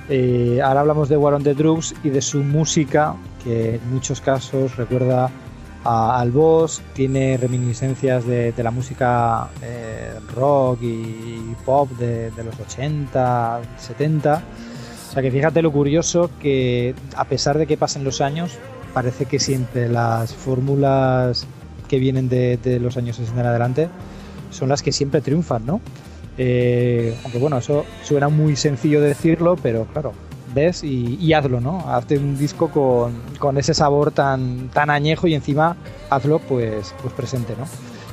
eh, 0.10 0.60
ahora 0.64 0.82
hablamos 0.82 1.10
de 1.10 1.18
War 1.18 1.34
on 1.34 1.44
the 1.44 1.54
Drugs 1.54 1.94
y 2.04 2.10
de 2.10 2.22
su 2.22 2.40
música, 2.44 3.16
que 3.44 3.76
en 3.76 3.94
muchos 3.94 4.22
casos 4.22 4.76
recuerda 4.78 5.30
a- 5.84 6.20
al 6.20 6.32
boss, 6.32 6.82
tiene 6.94 7.38
reminiscencias 7.38 8.26
de, 8.26 8.52
de 8.54 8.64
la 8.64 8.72
música 8.72 9.50
eh, 9.62 10.14
rock 10.36 10.80
y 10.82 11.56
pop 11.66 11.90
de, 11.92 12.32
de 12.32 12.44
los 12.44 12.58
80, 12.60 13.60
70. 13.78 14.44
O 15.10 15.12
sea 15.14 15.22
que 15.22 15.32
fíjate 15.32 15.62
lo 15.62 15.72
curioso 15.72 16.30
que 16.42 16.94
a 17.16 17.26
pesar 17.26 17.58
de 17.58 17.66
que 17.68 17.78
pasen 17.78 18.04
los 18.04 18.22
años, 18.22 18.58
parece 18.94 19.26
que 19.26 19.40
siempre 19.40 19.90
las 19.90 20.34
fórmulas 20.34 21.46
que 21.90 22.00
vienen 22.00 22.30
de, 22.30 22.56
de 22.58 22.80
los 22.80 22.96
años 22.96 23.18
60 23.18 23.42
en 23.42 23.48
adelante 23.48 23.90
son 24.52 24.70
las 24.70 24.82
que 24.82 24.92
siempre 24.94 25.20
triunfan, 25.22 25.66
¿no? 25.66 25.82
Eh, 26.38 27.14
aunque 27.24 27.38
bueno, 27.38 27.58
eso 27.58 27.86
suena 28.04 28.30
muy 28.30 28.56
sencillo 28.56 29.02
decirlo, 29.02 29.58
pero 29.62 29.86
claro, 29.92 30.14
ves 30.56 30.84
y, 30.84 31.18
y 31.20 31.34
hazlo, 31.34 31.60
¿no? 31.60 31.80
Hazte 31.94 32.18
un 32.18 32.38
disco 32.38 32.70
con, 32.70 33.14
con 33.40 33.58
ese 33.58 33.74
sabor 33.74 34.12
tan, 34.12 34.70
tan 34.70 34.90
añejo 34.90 35.28
y 35.28 35.34
encima 35.36 35.76
hazlo 36.10 36.40
pues, 36.40 36.94
pues 37.02 37.14
presente, 37.14 37.54
¿no? 37.60 37.66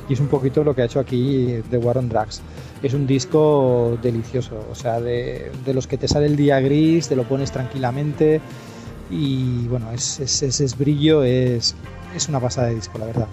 Y 0.09 0.13
es 0.13 0.19
un 0.19 0.27
poquito 0.27 0.63
lo 0.63 0.73
que 0.75 0.81
ha 0.81 0.85
hecho 0.85 0.99
aquí 0.99 1.55
The 1.69 1.77
War 1.77 1.97
on 1.97 2.07
Drugs. 2.09 2.41
Es 2.83 2.93
un 2.93 3.07
disco 3.07 3.97
delicioso, 4.01 4.55
o 4.71 4.75
sea, 4.75 4.99
de, 5.01 5.51
de 5.65 5.73
los 5.73 5.87
que 5.87 5.97
te 5.97 6.07
sale 6.07 6.27
el 6.27 6.35
día 6.35 6.59
gris, 6.59 7.07
te 7.07 7.15
lo 7.15 7.23
pones 7.23 7.51
tranquilamente 7.51 8.39
y 9.09 9.65
bueno, 9.67 9.91
es, 9.91 10.19
es- 10.19 10.43
ese 10.43 10.65
es 10.65 10.77
brillo 10.77 11.23
es, 11.23 11.75
es 12.15 12.27
una 12.29 12.39
pasada 12.39 12.67
de 12.67 12.75
disco, 12.75 12.97
la 12.99 13.05
verdad. 13.05 13.27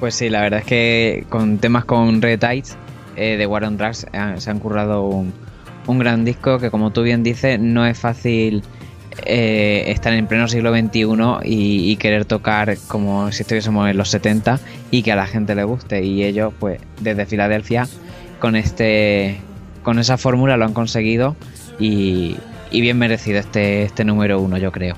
Pues 0.00 0.14
sí, 0.14 0.28
la 0.28 0.42
verdad 0.42 0.60
es 0.60 0.66
que 0.66 1.24
con 1.28 1.58
temas 1.58 1.84
con 1.84 2.20
Red 2.20 2.44
Eyes 2.44 2.76
eh, 3.16 3.36
de 3.36 3.46
War 3.46 3.64
on 3.64 3.78
Drugs 3.78 4.06
eh, 4.12 4.34
se 4.38 4.50
han 4.50 4.58
currado 4.58 5.04
un, 5.04 5.32
un 5.86 5.98
gran 5.98 6.24
disco 6.24 6.58
que 6.58 6.70
como 6.70 6.90
tú 6.90 7.02
bien 7.02 7.22
dices 7.22 7.58
no 7.58 7.86
es 7.86 7.98
fácil 7.98 8.62
eh, 9.24 9.84
estar 9.86 10.12
en 10.12 10.26
pleno 10.26 10.48
siglo 10.48 10.76
XXI 10.76 11.06
y, 11.44 11.96
querer 11.96 12.26
tocar 12.26 12.76
como 12.88 13.32
si 13.32 13.42
estuviésemos 13.42 13.88
en 13.88 13.96
los 13.96 14.10
70 14.10 14.60
y 14.90 15.02
que 15.02 15.12
a 15.12 15.16
la 15.16 15.26
gente 15.26 15.54
le 15.54 15.64
guste 15.64 16.04
y 16.04 16.22
ellos 16.22 16.52
pues 16.58 16.80
desde 17.00 17.24
Filadelfia 17.24 17.88
con 18.38 18.56
este 18.56 19.38
con 19.82 19.98
esa 19.98 20.18
fórmula 20.18 20.58
lo 20.58 20.66
han 20.66 20.74
conseguido 20.74 21.34
y, 21.78 22.36
y 22.70 22.80
bien 22.82 22.98
merecido 22.98 23.38
este, 23.38 23.84
este 23.84 24.04
número 24.04 24.38
uno 24.40 24.58
yo 24.58 24.70
creo. 24.70 24.96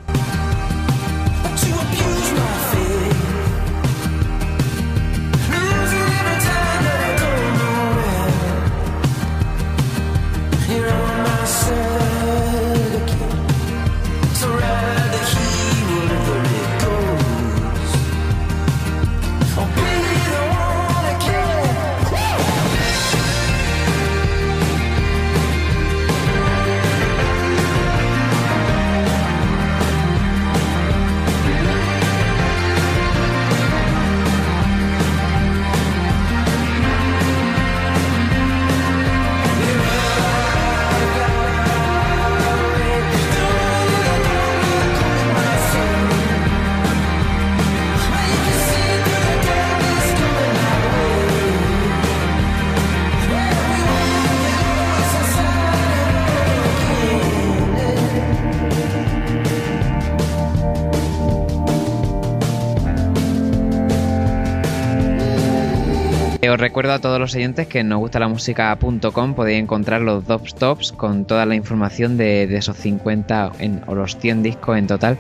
Los 67.29 67.35
oyentes 67.35 67.67
que 67.67 67.81
en 67.81 67.91
nosgustalamusica.com 67.91 69.35
podéis 69.35 69.61
encontrar 69.63 70.01
los 70.01 70.27
dos 70.27 70.55
tops 70.55 70.93
con 70.93 71.27
toda 71.27 71.45
la 71.45 71.55
información 71.57 72.17
de, 72.17 72.45
esos 72.57 72.79
50 72.79 73.53
en- 73.59 73.83
o 73.87 73.95
los 73.95 74.17
100 74.17 74.43
discos 74.43 74.79
en 74.79 74.87
total, 74.87 75.19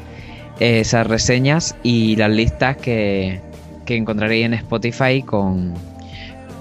eh, 0.59 0.81
esas 0.81 1.07
reseñas 1.07 1.77
y 1.83 2.17
las 2.17 2.31
listas 2.31 2.79
que, 2.79 3.43
que 3.85 3.97
encontraréis 3.97 4.47
en 4.47 4.55
Spotify 4.55 5.21
con, 5.23 5.75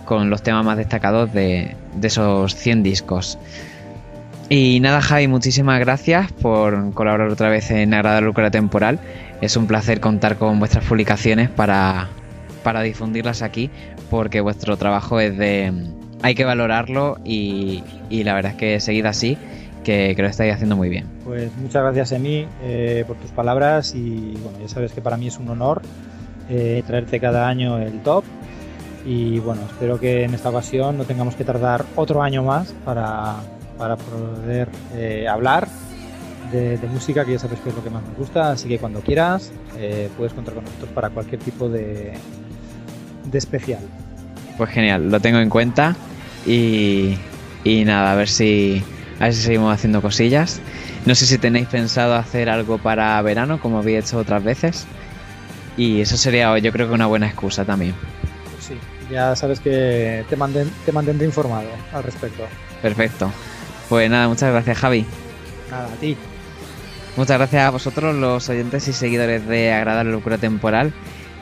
con 0.03 0.29
los 0.29 0.43
temas 0.43 0.65
más 0.65 0.75
destacados 0.75 1.31
de, 1.31 1.77
de 1.95 2.07
esos 2.07 2.53
100 2.53 2.83
discos. 2.83 3.39
Y 4.49 4.81
nada, 4.81 4.99
Javi, 5.01 5.29
muchísimas 5.29 5.79
gracias 5.79 6.29
por 6.33 6.93
colaborar 6.93 7.29
otra 7.29 7.47
vez 7.47 7.71
en 7.71 7.93
Agrada 7.93 8.19
Locura 8.19 8.51
Temporal. 8.51 8.99
Es 9.39 9.55
un 9.55 9.65
placer 9.65 10.01
contar 10.01 10.35
con 10.35 10.59
vuestras 10.59 10.83
publicaciones 10.83 11.49
para, 11.49 12.09
para 12.67 12.81
difundirlas 12.81 13.43
aquí, 13.43 13.69
porque 14.09 14.41
vuestro 14.41 14.75
trabajo 14.75 15.21
es 15.21 15.37
de... 15.37 15.71
Hay 16.21 16.35
que 16.35 16.43
valorarlo 16.43 17.17
y, 17.23 17.81
y 18.09 18.25
la 18.25 18.33
verdad 18.33 18.51
es 18.51 18.57
que 18.57 18.79
seguid 18.81 19.05
así, 19.05 19.37
que, 19.85 20.11
que 20.17 20.21
lo 20.21 20.27
estáis 20.27 20.53
haciendo 20.53 20.75
muy 20.75 20.89
bien. 20.89 21.07
Pues 21.23 21.49
muchas 21.55 21.81
gracias, 21.81 22.11
Emi, 22.11 22.45
eh, 22.63 23.05
por 23.07 23.15
tus 23.15 23.31
palabras 23.31 23.95
y 23.95 24.33
bueno, 24.43 24.59
ya 24.59 24.67
sabes 24.67 24.91
que 24.91 24.99
para 24.99 25.15
mí 25.15 25.27
es 25.27 25.37
un 25.37 25.47
honor 25.47 25.81
eh, 26.49 26.83
traerte 26.85 27.21
cada 27.21 27.47
año 27.47 27.77
el 27.77 28.01
top 28.01 28.25
y 29.05 29.39
bueno, 29.39 29.61
espero 29.69 29.97
que 29.97 30.25
en 30.25 30.33
esta 30.33 30.49
ocasión 30.49 30.97
no 30.97 31.05
tengamos 31.05 31.35
que 31.35 31.45
tardar 31.45 31.85
otro 31.95 32.21
año 32.21 32.43
más 32.43 32.73
para, 32.83 33.35
para 33.77 33.95
poder 33.95 34.67
eh, 34.93 35.25
hablar 35.25 35.69
de, 36.51 36.77
de 36.77 36.87
música, 36.87 37.23
que 37.23 37.31
ya 37.31 37.39
sabes 37.39 37.61
que 37.61 37.69
es 37.69 37.75
lo 37.75 37.83
que 37.83 37.89
más 37.89 38.03
nos 38.03 38.17
gusta, 38.17 38.51
así 38.51 38.67
que 38.67 38.77
cuando 38.77 38.99
quieras 38.99 39.53
eh, 39.77 40.09
puedes 40.17 40.33
contar 40.33 40.53
con 40.53 40.65
nosotros 40.65 40.89
para 40.91 41.09
cualquier 41.09 41.39
tipo 41.41 41.69
de, 41.69 42.13
de 43.31 43.37
especial. 43.37 43.81
Pues 44.57 44.69
genial, 44.71 45.11
lo 45.11 45.19
tengo 45.19 45.39
en 45.39 45.49
cuenta 45.49 45.95
y, 46.45 47.17
y 47.63 47.85
nada, 47.85 48.11
a 48.11 48.15
ver 48.15 48.27
si, 48.27 48.83
a 49.19 49.25
ver 49.25 49.33
si 49.33 49.41
seguimos 49.41 49.73
haciendo 49.73 50.01
cosillas. 50.01 50.59
No 51.05 51.15
sé 51.15 51.25
si 51.25 51.37
tenéis 51.37 51.67
pensado 51.67 52.15
hacer 52.15 52.49
algo 52.49 52.77
para 52.77 53.21
verano, 53.21 53.59
como 53.59 53.79
habéis 53.79 54.05
hecho 54.05 54.17
otras 54.17 54.43
veces. 54.43 54.85
Y 55.77 56.01
eso 56.01 56.17
sería, 56.17 56.57
yo 56.57 56.71
creo 56.71 56.87
que 56.87 56.93
una 56.93 57.05
buena 57.05 57.27
excusa 57.27 57.63
también. 57.63 57.93
Sí, 58.59 58.73
ya 59.11 59.35
sabes 59.35 59.59
que 59.59 60.25
te, 60.27 60.35
manden, 60.35 60.69
te 60.85 60.91
mantendré 60.91 61.25
informado 61.25 61.69
al 61.93 62.03
respecto. 62.03 62.43
Perfecto. 62.81 63.31
Pues 63.87 64.09
nada, 64.09 64.27
muchas 64.27 64.51
gracias, 64.51 64.77
Javi. 64.77 65.05
Nada, 65.69 65.85
a 65.85 65.95
ti. 65.97 66.17
Muchas 67.15 67.37
gracias 67.37 67.63
a 67.63 67.69
vosotros, 67.69 68.15
los 68.15 68.47
oyentes 68.49 68.87
y 68.87 68.93
seguidores 68.93 69.47
de 69.47 69.71
Agradable 69.71 70.11
Locura 70.11 70.37
Temporal. 70.37 70.93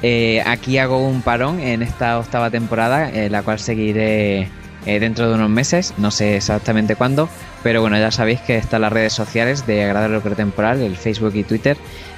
Eh, 0.02 0.42
aquí 0.46 0.78
hago 0.78 1.08
un 1.08 1.22
parón 1.22 1.60
en 1.60 1.82
esta 1.82 2.20
octava 2.20 2.50
temporada, 2.50 3.10
en 3.10 3.32
la 3.32 3.44
cual 3.44 3.60
seguiré 3.60 4.50
eh, 4.86 5.00
dentro 5.00 5.28
de 5.28 5.36
unos 5.36 5.50
meses, 5.50 5.94
no 5.98 6.12
sé 6.12 6.36
exactamente 6.36 6.96
cuándo, 6.96 7.28
pero 7.64 7.82
bueno, 7.82 7.98
ya 7.98 8.12
sabéis 8.12 8.40
que 8.42 8.58
están 8.58 8.82
las 8.82 8.94
redes 8.94 9.14
sociales 9.14 9.66
de 9.66 9.84
Agradable 9.84 10.18
Locura 10.18 10.36
Temporal, 10.36 10.82
el 10.82 10.96
Facebook 10.96 11.34
y 11.36 11.44
Twitter, 11.44 11.76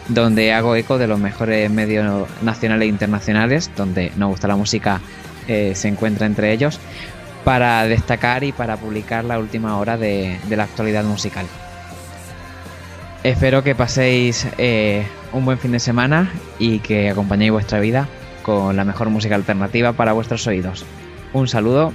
donde 0.10 0.52
hago 0.52 0.76
eco 0.76 0.98
de 0.98 1.08
los 1.08 1.20
mejores 1.20 1.72
medios 1.72 2.28
nacionales 2.42 2.88
e 2.88 2.90
internacionales, 2.90 3.72
donde 3.78 4.12
nos 4.18 4.30
gusta 4.30 4.50
la 4.50 4.58
música, 4.58 5.00
eh, 5.48 5.74
se 5.76 5.88
encuentra 5.88 6.26
entre 6.26 6.52
ellos, 6.52 6.80
para 7.46 7.84
destacar 7.86 8.44
y 8.44 8.52
para 8.52 8.76
publicar 8.76 9.24
la 9.24 9.40
última 9.40 9.78
hora 9.78 9.96
de 9.96 10.38
la 10.50 10.64
actualidad 10.64 11.06
musical. 11.06 11.46
Espero 13.24 13.64
que 13.64 13.76
paséis 13.76 14.48
eh, 14.58 15.06
un 15.34 15.46
buen 15.46 15.58
fin 15.58 15.72
de 15.72 15.80
semana 15.80 16.32
y 16.60 16.80
que 16.80 17.10
acompañéis 17.10 17.52
vuestra 17.52 17.80
vida 17.80 18.08
con 18.44 18.76
la 18.76 18.86
mejor 18.86 19.10
música 19.10 19.36
alternativa 19.36 19.94
para 19.94 20.14
vuestros 20.14 20.48
oídos. 20.48 20.86
Un 21.34 21.48
saludo, 21.48 21.94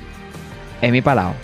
Emi 0.82 1.00
Palao. 1.00 1.34